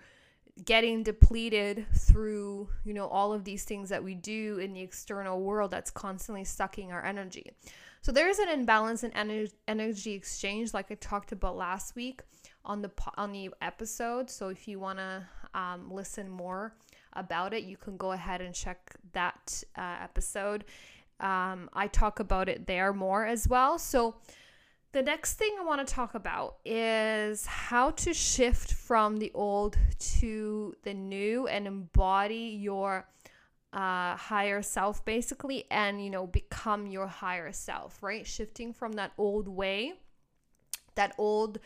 getting 0.65 1.01
depleted 1.01 1.85
through 1.93 2.67
you 2.83 2.93
know 2.93 3.07
all 3.07 3.33
of 3.33 3.43
these 3.43 3.63
things 3.63 3.89
that 3.89 4.03
we 4.03 4.13
do 4.13 4.57
in 4.59 4.73
the 4.73 4.81
external 4.81 5.41
world 5.41 5.71
that's 5.71 5.89
constantly 5.89 6.43
sucking 6.43 6.91
our 6.91 7.03
energy 7.03 7.51
so 8.03 8.11
there's 8.11 8.37
an 8.37 8.49
imbalance 8.49 9.03
in 9.03 9.09
ener- 9.11 9.51
energy 9.67 10.13
exchange 10.13 10.75
like 10.75 10.91
i 10.91 10.95
talked 10.95 11.31
about 11.31 11.57
last 11.57 11.95
week 11.95 12.21
on 12.65 12.81
the 12.81 12.91
on 13.17 13.31
the 13.31 13.49
episode. 13.61 14.29
So 14.29 14.49
if 14.49 14.67
you 14.67 14.79
want 14.79 14.99
to 14.99 15.25
um, 15.53 15.91
listen 15.91 16.29
more 16.29 16.75
about 17.15 17.53
it 17.53 17.63
you 17.63 17.77
can 17.77 17.95
go 17.97 18.11
ahead 18.11 18.41
and 18.41 18.55
check 18.55 18.95
that 19.13 19.63
uh, 19.77 19.97
episode. 20.01 20.65
Um, 21.19 21.69
i 21.73 21.87
talk 21.87 22.19
about 22.19 22.49
it 22.49 22.65
there 22.67 22.91
more 22.93 23.25
as 23.25 23.47
well. 23.47 23.77
So 23.77 24.15
the 24.93 25.01
next 25.01 25.35
thing 25.35 25.55
I 25.59 25.63
want 25.63 25.85
to 25.85 25.93
talk 25.93 26.15
about 26.15 26.57
is 26.65 27.45
how 27.45 27.91
to 27.91 28.13
shift 28.13 28.73
from 28.73 29.17
the 29.17 29.31
old 29.33 29.77
to 30.19 30.75
the 30.83 30.93
new 30.93 31.47
and 31.47 31.65
embody 31.65 32.57
your 32.61 33.07
uh, 33.73 34.15
higher 34.15 34.61
self, 34.61 35.03
basically, 35.03 35.65
and 35.71 36.03
you 36.03 36.09
know, 36.09 36.27
become 36.27 36.87
your 36.87 37.07
higher 37.07 37.51
self, 37.51 38.01
right? 38.01 38.25
Shifting 38.25 38.71
from 38.71 38.93
that 38.93 39.11
old 39.17 39.47
way, 39.47 39.93
that 40.95 41.13
old 41.17 41.59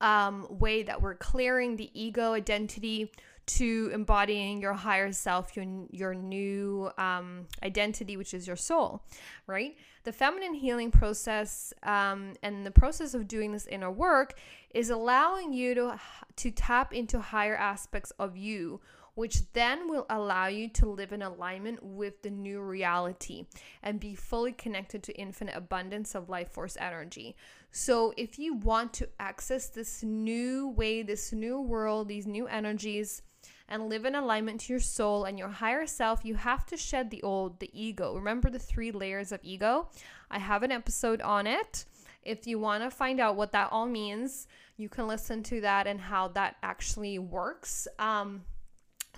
um, 0.00 0.46
way 0.50 0.82
that 0.82 1.00
we're 1.00 1.14
clearing 1.14 1.76
the 1.76 1.88
ego 1.94 2.32
identity 2.32 3.10
to 3.44 3.90
embodying 3.92 4.60
your 4.60 4.72
higher 4.72 5.12
self, 5.12 5.56
your 5.56 5.64
your 5.90 6.14
new 6.14 6.90
um, 6.98 7.46
identity, 7.62 8.16
which 8.16 8.34
is 8.34 8.46
your 8.46 8.56
soul, 8.56 9.04
right? 9.46 9.76
The 10.04 10.12
feminine 10.12 10.54
healing 10.54 10.90
process 10.90 11.72
um, 11.84 12.34
and 12.42 12.66
the 12.66 12.70
process 12.70 13.14
of 13.14 13.28
doing 13.28 13.52
this 13.52 13.66
inner 13.66 13.90
work 13.90 14.34
is 14.74 14.90
allowing 14.90 15.52
you 15.52 15.74
to 15.74 16.00
to 16.36 16.50
tap 16.50 16.92
into 16.92 17.20
higher 17.20 17.56
aspects 17.56 18.12
of 18.18 18.36
you 18.36 18.80
which 19.14 19.52
then 19.52 19.88
will 19.88 20.06
allow 20.08 20.46
you 20.46 20.68
to 20.68 20.86
live 20.86 21.12
in 21.12 21.22
alignment 21.22 21.82
with 21.82 22.22
the 22.22 22.30
new 22.30 22.60
reality 22.60 23.46
and 23.82 24.00
be 24.00 24.14
fully 24.14 24.52
connected 24.52 25.02
to 25.02 25.12
infinite 25.14 25.56
abundance 25.56 26.14
of 26.14 26.28
life 26.28 26.50
force 26.50 26.76
energy. 26.80 27.36
So, 27.70 28.12
if 28.16 28.38
you 28.38 28.54
want 28.54 28.92
to 28.94 29.08
access 29.18 29.68
this 29.68 30.02
new 30.02 30.68
way, 30.68 31.02
this 31.02 31.32
new 31.32 31.60
world, 31.60 32.08
these 32.08 32.26
new 32.26 32.46
energies, 32.46 33.22
and 33.68 33.88
live 33.88 34.04
in 34.04 34.14
alignment 34.14 34.60
to 34.60 34.72
your 34.72 34.80
soul 34.80 35.24
and 35.24 35.38
your 35.38 35.48
higher 35.48 35.86
self, 35.86 36.24
you 36.24 36.34
have 36.34 36.66
to 36.66 36.76
shed 36.76 37.10
the 37.10 37.22
old, 37.22 37.58
the 37.58 37.70
ego. 37.72 38.14
Remember 38.14 38.50
the 38.50 38.58
three 38.58 38.92
layers 38.92 39.32
of 39.32 39.40
ego? 39.42 39.88
I 40.30 40.38
have 40.38 40.62
an 40.62 40.70
episode 40.70 41.22
on 41.22 41.46
it. 41.46 41.86
If 42.22 42.46
you 42.46 42.58
want 42.58 42.84
to 42.84 42.90
find 42.90 43.18
out 43.18 43.36
what 43.36 43.52
that 43.52 43.70
all 43.72 43.86
means, 43.86 44.46
you 44.76 44.88
can 44.88 45.08
listen 45.08 45.42
to 45.44 45.60
that 45.62 45.86
and 45.86 46.00
how 46.00 46.28
that 46.28 46.56
actually 46.62 47.18
works. 47.18 47.88
Um, 47.98 48.42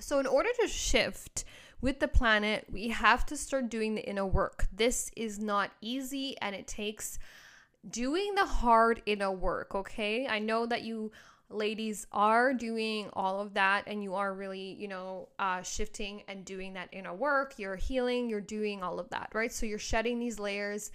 so, 0.00 0.18
in 0.18 0.26
order 0.26 0.48
to 0.60 0.68
shift 0.68 1.44
with 1.80 2.00
the 2.00 2.08
planet, 2.08 2.66
we 2.72 2.88
have 2.88 3.26
to 3.26 3.36
start 3.36 3.68
doing 3.68 3.94
the 3.94 4.08
inner 4.08 4.26
work. 4.26 4.66
This 4.74 5.10
is 5.16 5.38
not 5.38 5.70
easy 5.80 6.36
and 6.40 6.54
it 6.54 6.66
takes 6.66 7.18
doing 7.88 8.34
the 8.34 8.46
hard 8.46 9.02
inner 9.06 9.30
work, 9.30 9.74
okay? 9.74 10.26
I 10.26 10.38
know 10.38 10.66
that 10.66 10.82
you 10.82 11.12
ladies 11.50 12.06
are 12.12 12.54
doing 12.54 13.08
all 13.12 13.40
of 13.40 13.54
that 13.54 13.84
and 13.86 14.02
you 14.02 14.14
are 14.14 14.34
really 14.34 14.76
you 14.78 14.88
know 14.88 15.28
uh, 15.38 15.62
shifting 15.62 16.22
and 16.26 16.44
doing 16.44 16.72
that 16.72 16.88
inner 16.90 17.14
work 17.14 17.54
you're 17.58 17.76
healing 17.76 18.28
you're 18.28 18.40
doing 18.40 18.82
all 18.82 18.98
of 18.98 19.08
that 19.10 19.28
right 19.34 19.52
so 19.52 19.66
you're 19.66 19.78
shedding 19.78 20.18
these 20.18 20.38
layers 20.38 20.90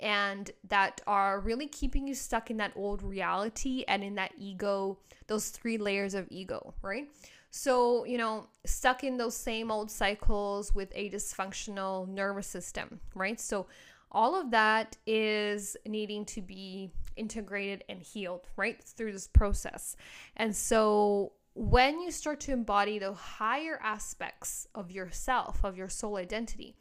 and 0.00 0.50
that 0.68 1.00
are 1.06 1.40
really 1.40 1.66
keeping 1.66 2.06
you 2.06 2.14
stuck 2.14 2.50
in 2.50 2.58
that 2.58 2.72
old 2.76 3.02
reality 3.02 3.84
and 3.88 4.04
in 4.04 4.14
that 4.14 4.32
ego 4.38 4.98
those 5.26 5.48
three 5.48 5.78
layers 5.78 6.14
of 6.14 6.26
ego 6.30 6.74
right 6.82 7.08
so 7.56 8.04
you 8.04 8.18
know 8.18 8.46
stuck 8.64 9.04
in 9.04 9.16
those 9.16 9.36
same 9.36 9.70
old 9.70 9.90
cycles 9.90 10.74
with 10.74 10.90
a 10.94 11.08
dysfunctional 11.10 12.08
nervous 12.08 12.46
system 12.46 12.98
right 13.14 13.40
so 13.40 13.66
all 14.10 14.40
of 14.40 14.50
that 14.52 14.96
is 15.06 15.76
needing 15.86 16.24
to 16.24 16.40
be 16.40 16.90
integrated 17.16 17.84
and 17.88 18.00
healed 18.00 18.46
right 18.56 18.80
through 18.82 19.12
this 19.12 19.26
process. 19.26 19.96
And 20.36 20.54
so 20.54 21.32
when 21.54 22.00
you 22.00 22.10
start 22.10 22.40
to 22.40 22.52
embody 22.52 22.98
the 22.98 23.12
higher 23.12 23.78
aspects 23.82 24.68
of 24.74 24.90
yourself, 24.90 25.64
of 25.64 25.76
your 25.76 25.88
soul 25.88 26.16
identity, 26.16 26.76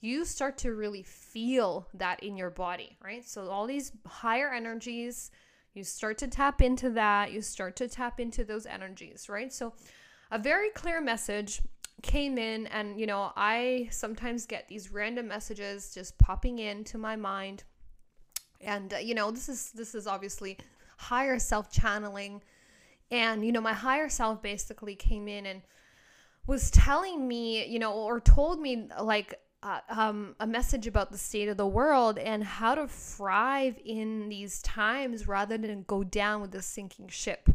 you 0.00 0.26
start 0.26 0.58
to 0.58 0.74
really 0.74 1.02
feel 1.02 1.88
that 1.94 2.22
in 2.22 2.36
your 2.36 2.50
body, 2.50 2.98
right? 3.02 3.26
So, 3.26 3.48
all 3.48 3.66
these 3.66 3.90
higher 4.06 4.52
energies, 4.52 5.30
you 5.72 5.82
start 5.82 6.18
to 6.18 6.28
tap 6.28 6.60
into 6.60 6.90
that, 6.90 7.32
you 7.32 7.40
start 7.40 7.76
to 7.76 7.88
tap 7.88 8.20
into 8.20 8.44
those 8.44 8.66
energies, 8.66 9.30
right? 9.30 9.50
So, 9.50 9.72
a 10.30 10.38
very 10.38 10.70
clear 10.70 11.00
message 11.00 11.62
came 12.02 12.38
in, 12.38 12.66
and 12.68 12.98
you 12.98 13.06
know, 13.06 13.32
I 13.36 13.88
sometimes 13.90 14.46
get 14.46 14.68
these 14.68 14.92
random 14.92 15.28
messages 15.28 15.92
just 15.94 16.18
popping 16.18 16.58
into 16.58 16.98
my 16.98 17.16
mind. 17.16 17.64
And 18.60 18.94
uh, 18.94 18.98
you 18.98 19.14
know, 19.14 19.30
this 19.30 19.48
is 19.48 19.70
this 19.72 19.94
is 19.94 20.06
obviously 20.06 20.58
higher 20.96 21.38
self 21.38 21.70
channeling 21.70 22.42
and, 23.10 23.44
you 23.44 23.52
know, 23.52 23.60
my 23.60 23.72
higher 23.72 24.08
self 24.08 24.42
basically 24.42 24.94
came 24.94 25.28
in 25.28 25.46
and 25.46 25.62
was 26.46 26.70
telling 26.70 27.26
me, 27.26 27.64
you 27.66 27.78
know, 27.78 27.92
or 27.92 28.20
told 28.20 28.60
me 28.60 28.88
like 29.00 29.40
uh, 29.62 29.80
um, 29.88 30.34
a 30.40 30.46
message 30.46 30.86
about 30.86 31.10
the 31.10 31.18
state 31.18 31.48
of 31.48 31.56
the 31.56 31.66
world 31.66 32.18
and 32.18 32.42
how 32.42 32.74
to 32.74 32.86
thrive 32.88 33.78
in 33.84 34.28
these 34.28 34.60
times 34.62 35.28
rather 35.28 35.56
than 35.56 35.84
go 35.84 36.02
down 36.02 36.40
with 36.40 36.50
the 36.50 36.60
sinking 36.62 37.08
ship. 37.08 37.48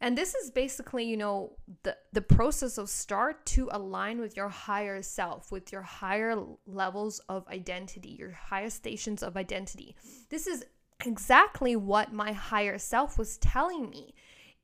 And 0.00 0.16
this 0.16 0.34
is 0.34 0.50
basically, 0.50 1.04
you 1.04 1.16
know, 1.16 1.56
the 1.82 1.96
the 2.12 2.20
process 2.20 2.76
of 2.76 2.88
start 2.88 3.46
to 3.46 3.68
align 3.72 4.20
with 4.20 4.36
your 4.36 4.48
higher 4.48 5.00
self, 5.00 5.50
with 5.50 5.72
your 5.72 5.82
higher 5.82 6.36
levels 6.66 7.20
of 7.28 7.48
identity, 7.48 8.10
your 8.10 8.32
highest 8.32 8.76
stations 8.76 9.22
of 9.22 9.36
identity. 9.36 9.96
This 10.28 10.46
is 10.46 10.64
exactly 11.04 11.76
what 11.76 12.12
my 12.12 12.32
higher 12.32 12.78
self 12.78 13.18
was 13.18 13.38
telling 13.38 13.88
me 13.88 14.14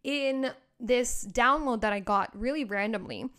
in 0.04 0.52
this 0.78 1.26
download 1.32 1.80
that 1.80 1.92
I 1.92 2.00
got 2.00 2.38
really 2.38 2.64
randomly. 2.64 3.30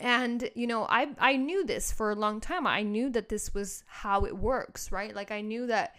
And 0.00 0.48
you 0.54 0.66
know, 0.66 0.86
I 0.88 1.08
I 1.18 1.36
knew 1.36 1.66
this 1.66 1.92
for 1.92 2.10
a 2.10 2.16
long 2.16 2.40
time. 2.40 2.66
I 2.66 2.82
knew 2.82 3.10
that 3.10 3.28
this 3.28 3.52
was 3.52 3.84
how 3.86 4.24
it 4.24 4.36
works, 4.36 4.90
right? 4.90 5.14
Like 5.14 5.30
I 5.30 5.42
knew 5.42 5.66
that 5.66 5.94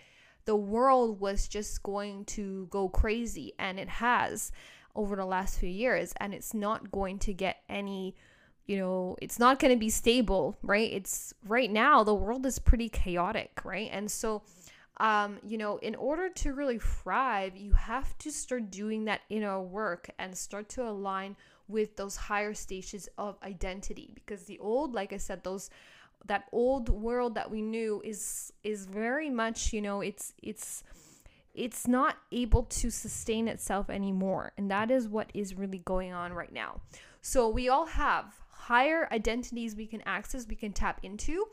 the 0.45 0.55
world 0.55 1.19
was 1.19 1.47
just 1.47 1.83
going 1.83 2.25
to 2.25 2.67
go 2.69 2.87
crazy 2.89 3.53
and 3.57 3.79
it 3.79 3.89
has 3.89 4.51
over 4.95 5.15
the 5.15 5.25
last 5.25 5.59
few 5.59 5.69
years 5.69 6.13
and 6.17 6.33
it's 6.33 6.53
not 6.53 6.91
going 6.91 7.19
to 7.19 7.33
get 7.33 7.57
any 7.69 8.15
you 8.67 8.77
know, 8.77 9.15
it's 9.21 9.37
not 9.37 9.59
going 9.59 9.71
to 9.71 9.79
be 9.79 9.91
stable, 9.91 10.57
right? 10.63 10.91
It's 10.91 11.35
right 11.47 11.71
now 11.71 12.03
the 12.03 12.15
world 12.15 12.47
is 12.47 12.57
pretty 12.57 12.89
chaotic, 12.89 13.63
right? 13.63 13.89
And 13.91 14.09
so 14.09 14.41
um, 14.97 15.39
you 15.45 15.57
know, 15.57 15.77
in 15.77 15.93
order 15.95 16.29
to 16.29 16.53
really 16.53 16.79
thrive, 16.79 17.57
you 17.57 17.73
have 17.73 18.17
to 18.19 18.31
start 18.31 18.71
doing 18.71 19.05
that 19.05 19.21
inner 19.29 19.61
work 19.61 20.09
and 20.17 20.35
start 20.35 20.69
to 20.69 20.87
align 20.87 21.35
with 21.67 21.95
those 21.95 22.15
higher 22.15 22.53
stages 22.53 23.09
of 23.17 23.37
identity 23.43 24.11
because 24.13 24.43
the 24.43 24.59
old 24.59 24.93
like 24.93 25.11
i 25.13 25.17
said 25.17 25.43
those 25.43 25.69
that 26.25 26.45
old 26.51 26.89
world 26.89 27.35
that 27.35 27.49
we 27.49 27.61
knew 27.61 28.01
is 28.03 28.53
is 28.63 28.85
very 28.85 29.29
much 29.29 29.73
you 29.73 29.81
know 29.81 30.01
it's 30.01 30.33
it's 30.41 30.83
it's 31.55 31.87
not 31.87 32.17
able 32.31 32.63
to 32.63 32.89
sustain 32.89 33.47
itself 33.47 33.89
anymore 33.89 34.51
and 34.57 34.69
that 34.69 34.91
is 34.91 35.07
what 35.07 35.29
is 35.33 35.55
really 35.55 35.79
going 35.79 36.13
on 36.13 36.33
right 36.33 36.53
now 36.53 36.79
so 37.21 37.49
we 37.49 37.69
all 37.69 37.85
have 37.85 38.33
higher 38.49 39.07
identities 39.11 39.75
we 39.75 39.85
can 39.85 40.01
access 40.05 40.47
we 40.47 40.55
can 40.55 40.73
tap 40.73 40.99
into 41.03 41.45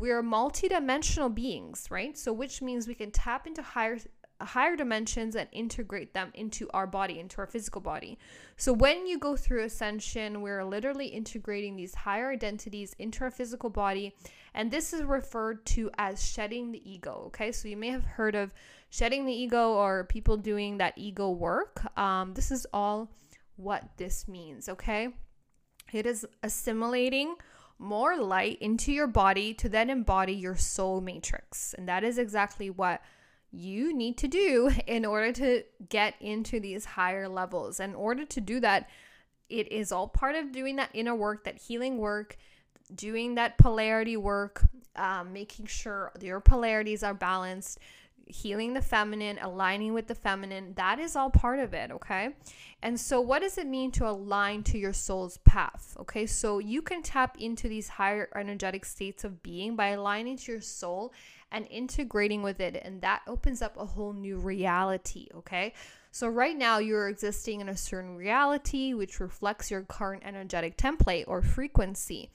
we 0.00 0.10
are 0.10 0.22
multidimensional 0.22 1.32
beings, 1.32 1.86
right? 1.90 2.16
So 2.16 2.32
which 2.32 2.62
means 2.62 2.88
we 2.88 2.94
can 2.94 3.10
tap 3.10 3.46
into 3.46 3.62
higher 3.62 3.98
higher 4.40 4.74
dimensions 4.74 5.36
and 5.36 5.46
integrate 5.52 6.14
them 6.14 6.30
into 6.32 6.66
our 6.72 6.86
body, 6.86 7.20
into 7.20 7.36
our 7.42 7.46
physical 7.46 7.82
body. 7.82 8.18
So 8.56 8.72
when 8.72 9.06
you 9.06 9.18
go 9.18 9.36
through 9.36 9.64
ascension, 9.64 10.40
we're 10.40 10.64
literally 10.64 11.08
integrating 11.08 11.76
these 11.76 11.94
higher 11.94 12.30
identities 12.30 12.96
into 12.98 13.22
our 13.22 13.30
physical 13.30 13.68
body, 13.68 14.16
and 14.54 14.70
this 14.70 14.94
is 14.94 15.02
referred 15.02 15.66
to 15.66 15.90
as 15.98 16.24
shedding 16.24 16.72
the 16.72 16.90
ego. 16.90 17.24
Okay, 17.26 17.52
so 17.52 17.68
you 17.68 17.76
may 17.76 17.90
have 17.90 18.04
heard 18.04 18.34
of 18.34 18.54
shedding 18.90 19.24
the 19.24 19.32
ego 19.32 19.72
or 19.72 20.04
people 20.04 20.36
doing 20.36 20.78
that 20.78 20.94
ego 20.96 21.30
work. 21.30 21.82
Um, 21.98 22.34
this 22.34 22.50
is 22.50 22.66
all 22.72 23.10
what 23.56 23.84
this 23.96 24.28
means. 24.28 24.68
Okay, 24.68 25.08
it 25.92 26.06
is 26.06 26.26
assimilating 26.42 27.36
more 27.78 28.18
light 28.18 28.58
into 28.60 28.92
your 28.92 29.06
body 29.06 29.54
to 29.54 29.68
then 29.68 29.88
embody 29.88 30.34
your 30.34 30.56
soul 30.56 31.00
matrix. 31.00 31.74
And 31.74 31.88
that 31.88 32.04
is 32.04 32.18
exactly 32.18 32.68
what 32.68 33.00
you 33.50 33.96
need 33.96 34.18
to 34.18 34.28
do 34.28 34.70
in 34.86 35.04
order 35.04 35.32
to 35.32 35.62
get 35.88 36.14
into 36.20 36.60
these 36.60 36.84
higher 36.84 37.28
levels. 37.28 37.80
In 37.80 37.94
order 37.94 38.24
to 38.26 38.40
do 38.40 38.60
that, 38.60 38.88
it 39.48 39.72
is 39.72 39.90
all 39.90 40.08
part 40.08 40.36
of 40.36 40.52
doing 40.52 40.76
that 40.76 40.90
inner 40.94 41.14
work, 41.14 41.44
that 41.44 41.58
healing 41.58 41.98
work, 41.98 42.36
doing 42.94 43.34
that 43.34 43.58
polarity 43.58 44.16
work, 44.16 44.62
um, 44.96 45.32
making 45.32 45.66
sure 45.66 46.12
your 46.20 46.40
polarities 46.40 47.02
are 47.02 47.14
balanced, 47.14 47.78
healing 48.30 48.74
the 48.74 48.82
feminine, 48.82 49.38
aligning 49.40 49.92
with 49.92 50.06
the 50.06 50.14
feminine. 50.14 50.74
That 50.74 50.98
is 50.98 51.16
all 51.16 51.30
part 51.30 51.58
of 51.58 51.74
it, 51.74 51.90
okay? 51.90 52.30
And 52.82 52.98
so, 52.98 53.20
what 53.20 53.42
does 53.42 53.58
it 53.58 53.66
mean 53.66 53.90
to 53.92 54.08
align 54.08 54.62
to 54.64 54.78
your 54.78 54.92
soul's 54.92 55.38
path? 55.38 55.96
Okay, 56.00 56.26
so 56.26 56.58
you 56.58 56.82
can 56.82 57.02
tap 57.02 57.36
into 57.38 57.68
these 57.68 57.88
higher 57.88 58.28
energetic 58.34 58.84
states 58.84 59.24
of 59.24 59.42
being 59.42 59.76
by 59.76 59.88
aligning 59.88 60.36
to 60.38 60.52
your 60.52 60.60
soul 60.60 61.12
and 61.52 61.66
integrating 61.68 62.42
with 62.42 62.60
it, 62.60 62.80
and 62.82 63.02
that 63.02 63.22
opens 63.26 63.60
up 63.60 63.76
a 63.76 63.84
whole 63.84 64.12
new 64.12 64.38
reality, 64.38 65.28
okay? 65.34 65.74
So, 66.12 66.26
right 66.26 66.56
now, 66.56 66.78
you're 66.78 67.08
existing 67.08 67.60
in 67.60 67.68
a 67.68 67.76
certain 67.76 68.16
reality 68.16 68.94
which 68.94 69.20
reflects 69.20 69.70
your 69.70 69.82
current 69.82 70.22
energetic 70.24 70.76
template 70.76 71.24
or 71.26 71.42
frequency. 71.42 72.30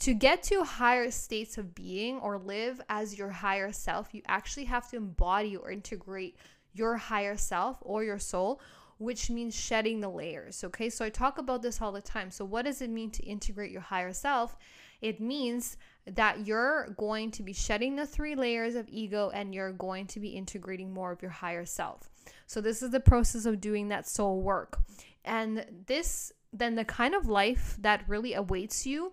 To 0.00 0.14
get 0.14 0.42
to 0.44 0.64
higher 0.64 1.10
states 1.10 1.56
of 1.56 1.74
being 1.74 2.18
or 2.18 2.38
live 2.38 2.80
as 2.88 3.16
your 3.16 3.30
higher 3.30 3.72
self, 3.72 4.12
you 4.12 4.22
actually 4.26 4.64
have 4.64 4.90
to 4.90 4.96
embody 4.96 5.56
or 5.56 5.70
integrate 5.70 6.36
your 6.72 6.96
higher 6.96 7.36
self 7.36 7.78
or 7.80 8.02
your 8.02 8.18
soul, 8.18 8.60
which 8.98 9.30
means 9.30 9.54
shedding 9.54 10.00
the 10.00 10.08
layers. 10.08 10.64
Okay, 10.64 10.90
so 10.90 11.04
I 11.04 11.10
talk 11.10 11.38
about 11.38 11.62
this 11.62 11.80
all 11.80 11.92
the 11.92 12.02
time. 12.02 12.30
So, 12.30 12.44
what 12.44 12.64
does 12.64 12.82
it 12.82 12.90
mean 12.90 13.10
to 13.12 13.22
integrate 13.22 13.70
your 13.70 13.80
higher 13.80 14.12
self? 14.12 14.56
It 15.00 15.20
means 15.20 15.76
that 16.06 16.46
you're 16.46 16.88
going 16.96 17.30
to 17.32 17.42
be 17.42 17.52
shedding 17.52 17.96
the 17.96 18.06
three 18.06 18.34
layers 18.34 18.74
of 18.74 18.88
ego 18.88 19.30
and 19.32 19.54
you're 19.54 19.72
going 19.72 20.06
to 20.08 20.20
be 20.20 20.30
integrating 20.30 20.92
more 20.92 21.12
of 21.12 21.22
your 21.22 21.30
higher 21.30 21.64
self. 21.64 22.10
So, 22.46 22.60
this 22.60 22.82
is 22.82 22.90
the 22.90 23.00
process 23.00 23.46
of 23.46 23.60
doing 23.60 23.88
that 23.88 24.08
soul 24.08 24.40
work. 24.40 24.80
And 25.24 25.64
this, 25.86 26.32
then, 26.52 26.74
the 26.74 26.84
kind 26.84 27.14
of 27.14 27.28
life 27.28 27.76
that 27.80 28.08
really 28.08 28.34
awaits 28.34 28.86
you 28.86 29.12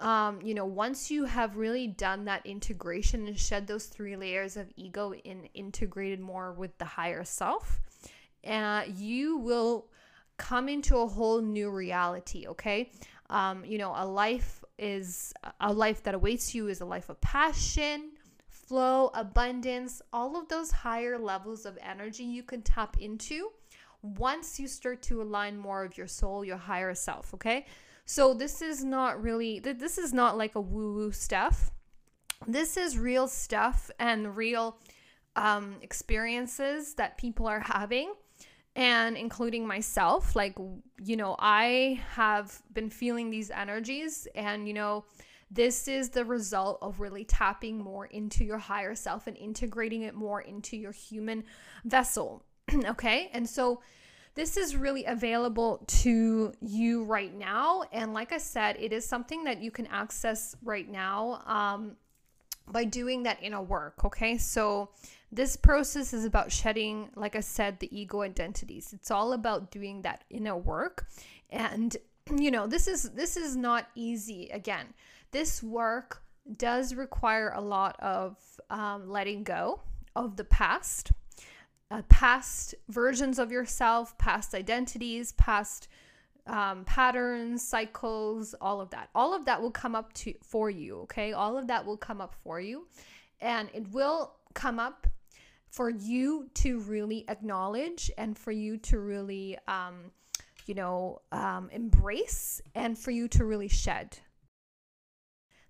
um, 0.00 0.40
you 0.42 0.54
know, 0.54 0.64
once 0.64 1.10
you 1.10 1.24
have 1.24 1.56
really 1.56 1.86
done 1.86 2.24
that 2.24 2.44
integration 2.46 3.26
and 3.26 3.38
shed 3.38 3.66
those 3.66 3.86
three 3.86 4.16
layers 4.16 4.56
of 4.56 4.72
ego 4.76 5.12
and 5.24 5.48
integrated 5.54 6.20
more 6.20 6.52
with 6.52 6.76
the 6.78 6.84
higher 6.84 7.22
self, 7.22 7.80
uh, 8.46 8.82
you 8.96 9.36
will 9.36 9.88
come 10.38 10.70
into 10.70 10.96
a 10.96 11.06
whole 11.06 11.42
new 11.42 11.70
reality. 11.70 12.46
Okay. 12.48 12.90
Um, 13.28 13.64
you 13.64 13.78
know, 13.78 13.92
a 13.94 14.06
life 14.06 14.64
is 14.78 15.32
a 15.60 15.72
life 15.72 16.02
that 16.04 16.14
awaits 16.14 16.54
you 16.54 16.68
is 16.68 16.80
a 16.80 16.86
life 16.86 17.10
of 17.10 17.20
passion, 17.20 18.12
flow, 18.48 19.10
abundance, 19.14 20.00
all 20.12 20.36
of 20.36 20.48
those 20.48 20.70
higher 20.70 21.18
levels 21.18 21.66
of 21.66 21.78
energy 21.86 22.24
you 22.24 22.42
can 22.42 22.62
tap 22.62 22.96
into 22.98 23.50
once 24.02 24.58
you 24.58 24.66
start 24.66 25.02
to 25.02 25.20
align 25.20 25.58
more 25.58 25.84
of 25.84 25.98
your 25.98 26.06
soul, 26.06 26.42
your 26.42 26.56
higher 26.56 26.94
self. 26.94 27.34
Okay. 27.34 27.66
So 28.10 28.34
this 28.34 28.60
is 28.60 28.82
not 28.82 29.22
really 29.22 29.60
this 29.60 29.96
is 29.96 30.12
not 30.12 30.36
like 30.36 30.56
a 30.56 30.60
woo 30.60 30.94
woo 30.94 31.12
stuff. 31.12 31.70
This 32.44 32.76
is 32.76 32.98
real 32.98 33.28
stuff 33.28 33.88
and 34.00 34.36
real 34.36 34.78
um, 35.36 35.76
experiences 35.80 36.94
that 36.94 37.18
people 37.18 37.46
are 37.46 37.60
having 37.60 38.12
and 38.74 39.16
including 39.16 39.64
myself 39.64 40.36
like 40.36 40.56
you 41.04 41.16
know 41.16 41.34
i 41.40 42.00
have 42.10 42.62
been 42.72 42.88
feeling 42.88 43.28
these 43.28 43.50
energies 43.50 44.28
and 44.36 44.68
you 44.68 44.74
know 44.74 45.04
this 45.50 45.88
is 45.88 46.10
the 46.10 46.24
result 46.24 46.78
of 46.80 47.00
really 47.00 47.24
tapping 47.24 47.78
more 47.78 48.06
into 48.06 48.44
your 48.44 48.58
higher 48.58 48.94
self 48.94 49.26
and 49.26 49.36
integrating 49.36 50.02
it 50.02 50.14
more 50.14 50.40
into 50.40 50.76
your 50.76 50.92
human 50.92 51.42
vessel 51.84 52.44
okay 52.86 53.28
and 53.32 53.48
so 53.48 53.80
this 54.34 54.56
is 54.56 54.76
really 54.76 55.04
available 55.04 55.82
to 55.86 56.52
you 56.60 57.04
right 57.04 57.36
now. 57.36 57.84
And 57.92 58.14
like 58.14 58.32
I 58.32 58.38
said, 58.38 58.76
it 58.78 58.92
is 58.92 59.04
something 59.04 59.44
that 59.44 59.60
you 59.60 59.70
can 59.70 59.86
access 59.88 60.56
right 60.62 60.88
now 60.88 61.42
um, 61.46 61.96
by 62.68 62.84
doing 62.84 63.24
that 63.24 63.38
inner 63.42 63.62
work. 63.62 64.04
Okay. 64.04 64.38
So, 64.38 64.90
this 65.32 65.56
process 65.56 66.12
is 66.12 66.24
about 66.24 66.50
shedding, 66.50 67.08
like 67.14 67.36
I 67.36 67.40
said, 67.40 67.78
the 67.78 67.88
ego 67.96 68.22
identities. 68.22 68.92
It's 68.92 69.12
all 69.12 69.32
about 69.32 69.70
doing 69.70 70.02
that 70.02 70.24
inner 70.28 70.56
work. 70.56 71.06
And, 71.50 71.96
you 72.36 72.50
know, 72.50 72.66
this 72.66 72.88
is 72.88 73.10
this 73.10 73.36
is 73.36 73.56
not 73.56 73.88
easy. 73.94 74.50
Again, 74.50 74.86
this 75.30 75.62
work 75.62 76.22
does 76.56 76.94
require 76.94 77.52
a 77.54 77.60
lot 77.60 77.96
of 78.00 78.36
um, 78.70 79.08
letting 79.08 79.44
go 79.44 79.80
of 80.16 80.36
the 80.36 80.44
past, 80.44 81.12
uh, 81.90 82.02
past 82.08 82.74
versions 82.88 83.38
of 83.38 83.50
yourself, 83.50 84.16
past 84.18 84.54
identities, 84.54 85.32
past 85.32 85.88
um, 86.46 86.84
patterns, 86.84 87.66
cycles, 87.66 88.54
all 88.60 88.80
of 88.80 88.90
that. 88.90 89.10
All 89.14 89.34
of 89.34 89.44
that 89.46 89.60
will 89.60 89.70
come 89.70 89.94
up 89.94 90.12
to 90.14 90.34
for 90.42 90.70
you. 90.70 91.00
Okay, 91.00 91.32
all 91.32 91.56
of 91.56 91.66
that 91.68 91.84
will 91.84 91.96
come 91.96 92.20
up 92.20 92.34
for 92.42 92.60
you, 92.60 92.86
and 93.40 93.68
it 93.74 93.90
will 93.92 94.34
come 94.54 94.78
up 94.78 95.06
for 95.70 95.90
you 95.90 96.48
to 96.54 96.80
really 96.80 97.24
acknowledge 97.28 98.10
and 98.18 98.36
for 98.36 98.50
you 98.50 98.76
to 98.76 98.98
really, 98.98 99.56
um, 99.68 100.10
you 100.66 100.74
know, 100.74 101.20
um, 101.30 101.68
embrace 101.72 102.60
and 102.74 102.98
for 102.98 103.12
you 103.12 103.28
to 103.28 103.44
really 103.44 103.68
shed. 103.68 104.18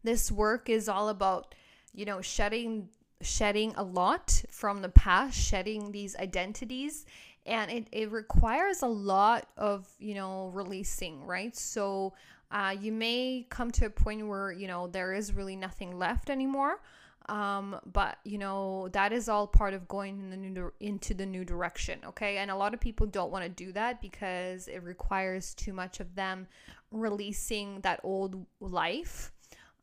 This 0.03 0.33
work 0.33 0.71
is 0.71 0.89
all 0.89 1.11
about, 1.11 1.55
you 1.93 2.07
know, 2.07 2.23
shedding 2.23 2.89
shedding 3.23 3.75
a 3.77 3.83
lot 3.83 4.43
from 4.51 4.83
the 4.83 4.89
past, 4.89 5.39
shedding 5.39 5.93
these 5.93 6.17
identities 6.17 7.05
and 7.47 7.71
it, 7.71 7.89
it 7.93 8.11
requires 8.13 8.83
a 8.83 8.87
lot 8.87 9.47
of 9.57 9.89
you 9.99 10.15
know 10.15 10.51
releasing 10.55 11.25
right? 11.27 11.57
So 11.57 12.15
uh, 12.51 12.75
you 12.79 12.93
may 12.93 13.47
come 13.49 13.71
to 13.73 13.87
a 13.87 13.91
point 13.91 14.27
where 14.27 14.53
you 14.53 14.67
know 14.67 14.87
there 14.87 15.13
is 15.13 15.33
really 15.33 15.57
nothing 15.57 15.99
left 15.99 16.31
anymore 16.31 16.81
um, 17.29 17.79
but 17.93 18.19
you 18.25 18.39
know 18.39 18.89
that 18.89 19.13
is 19.13 19.29
all 19.29 19.47
part 19.47 19.75
of 19.75 19.87
going 19.89 20.19
in 20.19 20.31
the 20.31 20.37
new 20.37 20.73
into 20.81 21.15
the 21.15 21.27
new 21.27 21.45
direction 21.45 22.01
okay? 22.07 22.39
And 22.39 22.51
a 22.51 22.57
lot 22.57 22.75
of 22.75 22.81
people 22.81 23.07
don't 23.07 23.31
want 23.31 23.45
to 23.45 23.51
do 23.51 23.73
that 23.73 24.01
because 24.01 24.69
it 24.69 24.83
requires 24.83 25.55
too 25.55 25.73
much 25.73 26.01
of 26.01 26.15
them 26.15 26.47
releasing 26.91 27.81
that 27.81 28.01
old 28.03 28.45
life 28.61 29.33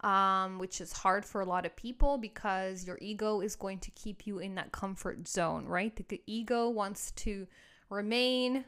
um, 0.01 0.59
which 0.59 0.79
is 0.79 0.93
hard 0.93 1.25
for 1.25 1.41
a 1.41 1.45
lot 1.45 1.65
of 1.65 1.75
people 1.75 2.17
because 2.17 2.85
your 2.85 2.97
ego 3.01 3.41
is 3.41 3.55
going 3.55 3.79
to 3.79 3.91
keep 3.91 4.27
you 4.27 4.39
in 4.39 4.55
that 4.55 4.71
comfort 4.71 5.27
zone, 5.27 5.65
right? 5.65 5.95
The, 5.95 6.05
the 6.07 6.21
ego 6.27 6.69
wants 6.69 7.11
to 7.11 7.47
remain 7.89 8.65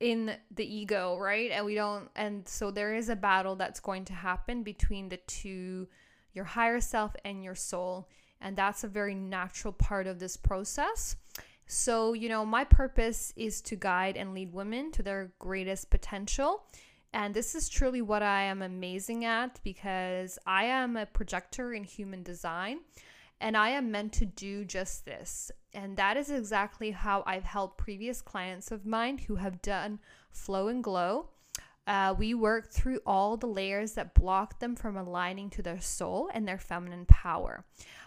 in 0.00 0.34
the 0.50 0.76
ego, 0.76 1.16
right? 1.18 1.50
And 1.50 1.66
we 1.66 1.74
don't, 1.74 2.08
and 2.16 2.46
so 2.48 2.70
there 2.70 2.94
is 2.94 3.08
a 3.08 3.16
battle 3.16 3.56
that's 3.56 3.80
going 3.80 4.06
to 4.06 4.12
happen 4.12 4.62
between 4.62 5.08
the 5.08 5.18
two, 5.18 5.88
your 6.32 6.44
higher 6.44 6.80
self 6.80 7.14
and 7.24 7.44
your 7.44 7.54
soul. 7.54 8.08
And 8.40 8.56
that's 8.56 8.84
a 8.84 8.88
very 8.88 9.14
natural 9.14 9.72
part 9.72 10.06
of 10.06 10.18
this 10.18 10.36
process. 10.36 11.16
So, 11.66 12.14
you 12.14 12.28
know, 12.28 12.44
my 12.44 12.64
purpose 12.64 13.32
is 13.36 13.60
to 13.62 13.76
guide 13.76 14.16
and 14.16 14.34
lead 14.34 14.52
women 14.52 14.90
to 14.92 15.02
their 15.02 15.32
greatest 15.38 15.90
potential 15.90 16.64
and 17.12 17.34
this 17.34 17.54
is 17.54 17.68
truly 17.68 18.02
what 18.02 18.22
I 18.22 18.42
am 18.42 18.62
amazing 18.62 19.24
at 19.24 19.60
because 19.64 20.38
I 20.46 20.64
am 20.64 20.96
a 20.96 21.06
projector 21.06 21.72
in 21.72 21.84
human 21.84 22.22
design 22.22 22.80
and 23.40 23.56
I 23.56 23.70
am 23.70 23.90
meant 23.90 24.12
to 24.14 24.26
do 24.26 24.64
just 24.64 25.04
this. 25.04 25.50
And 25.72 25.96
that 25.96 26.16
is 26.16 26.30
exactly 26.30 26.90
how 26.90 27.24
I've 27.26 27.44
helped 27.44 27.78
previous 27.78 28.20
clients 28.20 28.70
of 28.70 28.86
mine 28.86 29.18
who 29.18 29.36
have 29.36 29.62
done 29.62 29.98
flow 30.30 30.68
and 30.68 30.84
glow. 30.84 31.30
Uh, 31.86 32.14
we 32.16 32.34
work 32.34 32.70
through 32.70 33.00
all 33.06 33.36
the 33.36 33.46
layers 33.46 33.92
that 33.92 34.14
block 34.14 34.60
them 34.60 34.76
from 34.76 34.96
aligning 34.96 35.50
to 35.50 35.62
their 35.62 35.80
soul 35.80 36.30
and 36.32 36.46
their 36.46 36.58
feminine 36.58 37.06
power. 37.06 37.64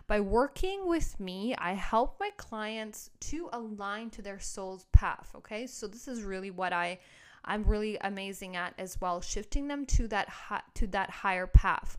By 0.07 0.19
working 0.19 0.87
with 0.87 1.19
me, 1.19 1.55
I 1.55 1.73
help 1.73 2.19
my 2.19 2.29
clients 2.37 3.09
to 3.21 3.49
align 3.51 4.09
to 4.11 4.21
their 4.21 4.39
soul's 4.39 4.85
path. 4.91 5.31
Okay, 5.35 5.65
so 5.67 5.87
this 5.87 6.07
is 6.07 6.21
really 6.21 6.51
what 6.51 6.71
I 6.71 6.99
I'm 7.45 7.63
really 7.63 7.97
amazing 8.01 8.55
at 8.55 8.73
as 8.77 8.99
well, 8.99 9.21
shifting 9.21 9.67
them 9.67 9.85
to 9.87 10.07
that 10.09 10.29
hi- 10.29 10.63
to 10.75 10.87
that 10.87 11.09
higher 11.09 11.47
path 11.47 11.97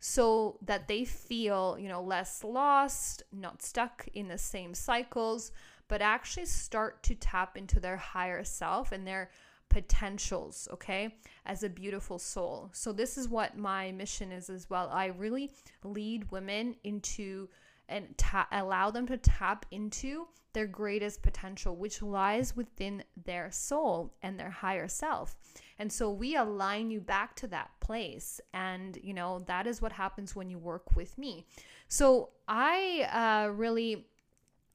so 0.00 0.58
that 0.62 0.88
they 0.88 1.04
feel, 1.04 1.76
you 1.78 1.88
know, 1.88 2.02
less 2.02 2.44
lost, 2.44 3.22
not 3.32 3.62
stuck 3.62 4.06
in 4.14 4.28
the 4.28 4.38
same 4.38 4.74
cycles, 4.74 5.52
but 5.88 6.02
actually 6.02 6.46
start 6.46 7.02
to 7.04 7.14
tap 7.14 7.56
into 7.56 7.80
their 7.80 7.96
higher 7.96 8.44
self 8.44 8.92
and 8.92 9.06
their 9.06 9.30
potentials, 9.68 10.68
okay, 10.72 11.16
as 11.44 11.62
a 11.62 11.68
beautiful 11.68 12.18
soul. 12.18 12.70
So, 12.72 12.92
this 12.92 13.18
is 13.18 13.28
what 13.28 13.56
my 13.56 13.92
mission 13.92 14.32
is 14.32 14.48
as 14.48 14.70
well. 14.70 14.88
I 14.92 15.06
really 15.06 15.50
lead 15.82 16.30
women 16.30 16.76
into 16.84 17.48
and 17.88 18.16
ta- 18.18 18.48
allow 18.52 18.90
them 18.90 19.06
to 19.06 19.16
tap 19.16 19.66
into 19.70 20.26
their 20.52 20.66
greatest 20.66 21.22
potential, 21.22 21.76
which 21.76 22.00
lies 22.00 22.56
within 22.56 23.04
their 23.24 23.50
soul 23.50 24.14
and 24.22 24.40
their 24.40 24.48
higher 24.48 24.88
self. 24.88 25.36
And 25.78 25.92
so 25.92 26.10
we 26.10 26.34
align 26.34 26.90
you 26.90 27.00
back 27.00 27.36
to 27.36 27.46
that 27.48 27.70
place. 27.80 28.40
And, 28.54 28.98
you 29.02 29.12
know, 29.12 29.44
that 29.46 29.66
is 29.66 29.82
what 29.82 29.92
happens 29.92 30.34
when 30.34 30.48
you 30.48 30.58
work 30.58 30.96
with 30.96 31.18
me. 31.18 31.44
So 31.88 32.30
I 32.48 33.46
uh, 33.46 33.52
really 33.52 34.06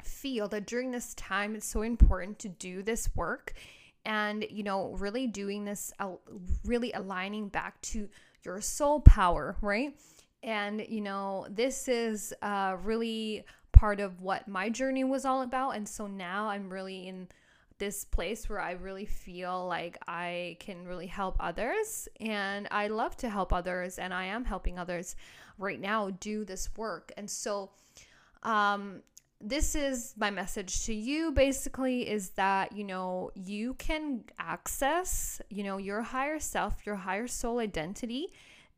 feel 0.03 0.47
that 0.49 0.67
during 0.67 0.91
this 0.91 1.15
time, 1.15 1.55
it's 1.55 1.67
so 1.67 1.81
important 1.81 2.37
to 2.39 2.49
do 2.49 2.83
this 2.83 3.09
work 3.15 3.53
and, 4.05 4.45
you 4.51 4.61
know, 4.61 4.95
really 4.99 5.25
doing 5.25 5.65
this, 5.65 5.91
really 6.63 6.91
aligning 6.91 7.49
back 7.49 7.81
to 7.81 8.07
your 8.43 8.61
soul 8.61 8.99
power, 8.99 9.55
right? 9.61 9.95
And, 10.43 10.85
you 10.87 11.01
know, 11.01 11.45
this 11.49 11.87
is 11.87 12.33
uh, 12.41 12.77
really 12.83 13.45
part 13.71 13.99
of 13.99 14.21
what 14.21 14.47
my 14.47 14.69
journey 14.69 15.03
was 15.03 15.25
all 15.25 15.41
about. 15.41 15.71
And 15.71 15.87
so 15.87 16.07
now 16.07 16.49
I'm 16.49 16.69
really 16.69 17.07
in 17.07 17.27
this 17.77 18.05
place 18.05 18.47
where 18.47 18.59
I 18.59 18.73
really 18.73 19.05
feel 19.05 19.67
like 19.67 19.97
I 20.07 20.57
can 20.59 20.85
really 20.87 21.07
help 21.07 21.35
others. 21.39 22.07
And 22.19 22.67
I 22.71 22.87
love 22.87 23.17
to 23.17 23.29
help 23.29 23.53
others. 23.53 23.97
And 23.97 24.13
I 24.13 24.25
am 24.25 24.45
helping 24.45 24.77
others 24.77 25.15
right 25.57 25.79
now 25.79 26.11
do 26.11 26.45
this 26.45 26.69
work. 26.75 27.11
And 27.17 27.29
so, 27.29 27.71
um, 28.43 29.01
this 29.43 29.73
is 29.73 30.13
my 30.17 30.29
message 30.29 30.85
to 30.85 30.93
you 30.93 31.31
basically 31.31 32.07
is 32.07 32.29
that 32.31 32.71
you 32.73 32.83
know 32.83 33.31
you 33.33 33.73
can 33.75 34.23
access 34.37 35.41
you 35.49 35.63
know 35.63 35.77
your 35.77 36.01
higher 36.01 36.39
self 36.39 36.85
your 36.85 36.95
higher 36.95 37.27
soul 37.27 37.59
identity 37.59 38.27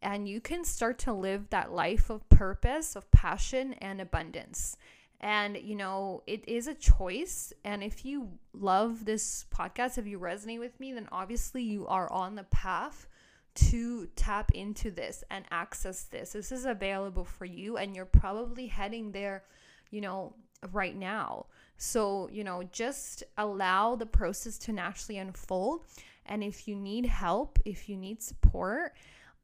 and 0.04 0.28
you 0.28 0.42
can 0.42 0.63
start 0.63 1.00
to 1.00 1.13
live 1.13 1.50
that 1.50 1.72
life 1.72 2.10
of 2.10 2.28
purpose, 2.30 2.96
of 2.96 3.10
passion, 3.12 3.74
and 3.74 4.00
abundance. 4.02 4.78
And, 5.22 5.58
you 5.58 5.76
know, 5.76 6.22
it 6.28 6.48
is 6.48 6.68
a 6.68 6.74
choice. 6.74 7.54
And 7.63 7.82
if 7.82 8.04
you 8.04 8.30
love 8.54 9.06
this 9.06 9.46
podcast, 9.56 9.98
if 9.98 10.06
you 10.06 10.20
resonate 10.20 10.60
with 10.60 10.78
me, 10.82 10.92
then 10.92 11.08
obviously 11.12 11.63
you 11.63 11.88
are 11.88 12.12
on 12.12 12.36
the 12.36 12.44
path 12.44 13.08
to 13.56 14.08
tap 14.18 14.52
into 14.54 14.92
this 14.92 15.24
and 15.32 15.46
access 15.50 16.04
this. 16.04 16.34
This 16.34 16.52
is 16.52 16.66
available 16.66 17.24
for 17.24 17.46
you, 17.46 17.78
and 17.78 17.96
you're 17.96 18.06
probably 18.06 18.68
heading 18.68 19.12
there, 19.12 19.44
you 19.92 20.02
know, 20.02 20.34
right 20.74 20.96
now. 20.96 21.46
So, 21.78 22.30
you 22.32 22.44
know, 22.44 22.63
just 22.72 23.24
allow 23.38 23.96
the 23.96 24.06
process 24.06 24.58
to 24.60 24.74
naturally 24.74 25.20
unfold. 25.20 25.86
And 26.26 26.44
if 26.44 26.68
you 26.68 26.76
need 26.76 27.06
help, 27.06 27.60
if 27.63 27.88
you 27.88 27.96
need 27.96 28.22
support, 28.22 28.94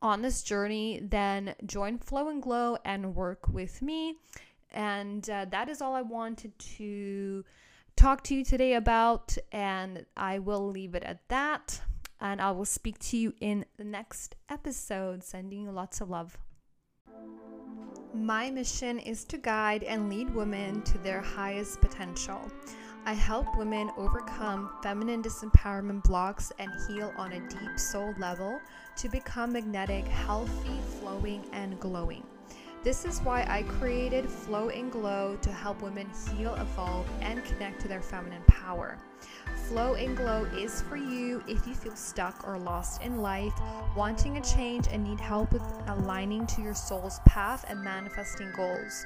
on 0.01 0.21
this 0.21 0.43
journey, 0.43 1.01
then 1.03 1.55
join 1.65 1.97
Flow 1.97 2.29
and 2.29 2.41
Glow 2.41 2.77
and 2.85 3.15
work 3.15 3.47
with 3.49 3.81
me. 3.81 4.15
And 4.71 5.27
uh, 5.29 5.45
that 5.51 5.69
is 5.69 5.81
all 5.81 5.95
I 5.95 6.01
wanted 6.01 6.57
to 6.77 7.43
talk 7.95 8.23
to 8.25 8.35
you 8.35 8.45
today 8.45 8.75
about. 8.75 9.37
And 9.51 10.05
I 10.15 10.39
will 10.39 10.69
leave 10.69 10.95
it 10.95 11.03
at 11.03 11.27
that. 11.29 11.81
And 12.21 12.41
I 12.41 12.51
will 12.51 12.65
speak 12.65 12.99
to 12.99 13.17
you 13.17 13.33
in 13.39 13.65
the 13.77 13.83
next 13.83 14.35
episode. 14.49 15.23
Sending 15.23 15.63
you 15.63 15.71
lots 15.71 16.01
of 16.01 16.09
love. 16.09 16.37
My 18.13 18.49
mission 18.49 18.99
is 18.99 19.23
to 19.25 19.37
guide 19.37 19.83
and 19.83 20.09
lead 20.09 20.33
women 20.33 20.81
to 20.83 20.97
their 20.97 21.21
highest 21.21 21.79
potential. 21.79 22.41
I 23.05 23.13
help 23.13 23.57
women 23.57 23.89
overcome 23.97 24.69
feminine 24.83 25.23
disempowerment 25.23 26.03
blocks 26.03 26.51
and 26.59 26.71
heal 26.87 27.13
on 27.17 27.31
a 27.31 27.39
deep 27.47 27.79
soul 27.79 28.13
level 28.17 28.59
to 28.97 29.09
become 29.09 29.53
magnetic, 29.53 30.05
healthy, 30.07 30.79
flowing, 30.99 31.43
and 31.53 31.79
glowing. 31.79 32.23
This 32.83 33.03
is 33.03 33.19
why 33.21 33.45
I 33.49 33.63
created 33.63 34.29
Flow 34.29 34.69
and 34.69 34.91
Glow 34.91 35.37
to 35.41 35.51
help 35.51 35.81
women 35.81 36.09
heal, 36.31 36.55
evolve, 36.55 37.07
and 37.19 37.43
connect 37.43 37.81
to 37.81 37.87
their 37.87 38.01
feminine 38.01 38.43
power. 38.47 38.97
Flow 39.67 39.95
and 39.95 40.15
Glow 40.15 40.45
is 40.55 40.81
for 40.83 40.95
you 40.95 41.43
if 41.47 41.67
you 41.67 41.73
feel 41.73 41.95
stuck 41.95 42.47
or 42.47 42.57
lost 42.57 43.01
in 43.01 43.21
life, 43.21 43.53
wanting 43.97 44.37
a 44.37 44.41
change, 44.41 44.87
and 44.91 45.03
need 45.03 45.19
help 45.19 45.51
with 45.51 45.63
aligning 45.87 46.47
to 46.47 46.61
your 46.61 46.73
soul's 46.73 47.19
path 47.25 47.65
and 47.67 47.83
manifesting 47.83 48.51
goals. 48.55 49.05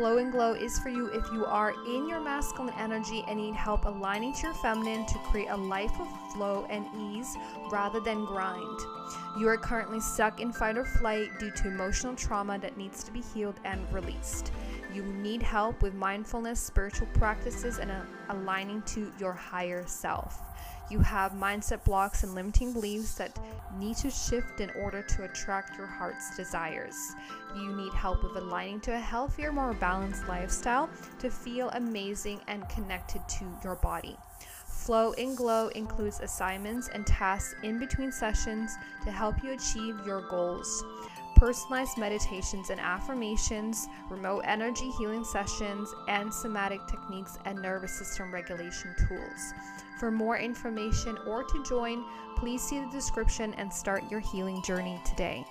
Flow 0.00 0.16
and 0.16 0.32
Glow 0.32 0.54
is 0.54 0.78
for 0.78 0.88
you 0.88 1.08
if 1.08 1.30
you 1.30 1.44
are 1.44 1.74
in 1.86 2.08
your 2.08 2.22
masculine 2.22 2.72
energy 2.78 3.22
and 3.28 3.38
need 3.38 3.54
help 3.54 3.84
aligning 3.84 4.32
to 4.32 4.44
your 4.44 4.54
feminine 4.54 5.04
to 5.04 5.18
create 5.18 5.50
a 5.50 5.56
life 5.58 6.00
of 6.00 6.08
flow 6.32 6.66
and 6.70 6.86
ease 6.98 7.36
rather 7.70 8.00
than 8.00 8.24
grind. 8.24 8.80
You 9.38 9.46
are 9.48 9.58
currently 9.58 10.00
stuck 10.00 10.40
in 10.40 10.52
fight 10.52 10.78
or 10.78 10.86
flight 10.86 11.38
due 11.38 11.50
to 11.50 11.68
emotional 11.68 12.14
trauma 12.14 12.58
that 12.60 12.78
needs 12.78 13.04
to 13.04 13.12
be 13.12 13.20
healed 13.20 13.60
and 13.66 13.92
released. 13.92 14.52
You 14.94 15.02
need 15.02 15.42
help 15.42 15.82
with 15.82 15.92
mindfulness, 15.92 16.60
spiritual 16.60 17.08
practices, 17.08 17.78
and 17.78 17.92
aligning 18.30 18.80
to 18.94 19.12
your 19.18 19.34
higher 19.34 19.86
self. 19.86 20.40
You 20.90 20.98
have 20.98 21.32
mindset 21.32 21.84
blocks 21.84 22.24
and 22.24 22.34
limiting 22.34 22.72
beliefs 22.72 23.14
that 23.14 23.38
need 23.78 23.96
to 23.98 24.10
shift 24.10 24.60
in 24.60 24.70
order 24.70 25.02
to 25.02 25.24
attract 25.24 25.78
your 25.78 25.86
heart's 25.86 26.36
desires. 26.36 26.96
You 27.54 27.74
need 27.76 27.92
help 27.94 28.24
with 28.24 28.36
aligning 28.36 28.80
to 28.80 28.94
a 28.94 28.98
healthier, 28.98 29.52
more 29.52 29.72
balanced 29.74 30.26
lifestyle 30.26 30.90
to 31.20 31.30
feel 31.30 31.70
amazing 31.70 32.40
and 32.48 32.68
connected 32.68 33.26
to 33.28 33.44
your 33.62 33.76
body. 33.76 34.16
Flow 34.66 35.12
and 35.12 35.36
Glow 35.36 35.68
includes 35.68 36.18
assignments 36.20 36.88
and 36.88 37.06
tasks 37.06 37.54
in 37.62 37.78
between 37.78 38.10
sessions 38.10 38.76
to 39.04 39.12
help 39.12 39.44
you 39.44 39.52
achieve 39.52 39.94
your 40.04 40.28
goals 40.28 40.84
personalized 41.40 41.96
meditations 41.96 42.68
and 42.68 42.78
affirmations, 42.78 43.88
remote 44.10 44.42
energy 44.44 44.90
healing 44.98 45.24
sessions, 45.24 45.88
and 46.06 46.32
somatic 46.32 46.86
techniques 46.86 47.38
and 47.46 47.60
nervous 47.62 47.92
system 47.92 48.30
regulation 48.30 48.94
tools. 49.08 49.54
For 50.00 50.10
more 50.10 50.38
information 50.38 51.18
or 51.26 51.44
to 51.44 51.62
join, 51.62 52.06
please 52.34 52.62
see 52.62 52.80
the 52.80 52.86
description 52.86 53.52
and 53.58 53.70
start 53.70 54.10
your 54.10 54.20
healing 54.20 54.62
journey 54.62 54.98
today. 55.04 55.44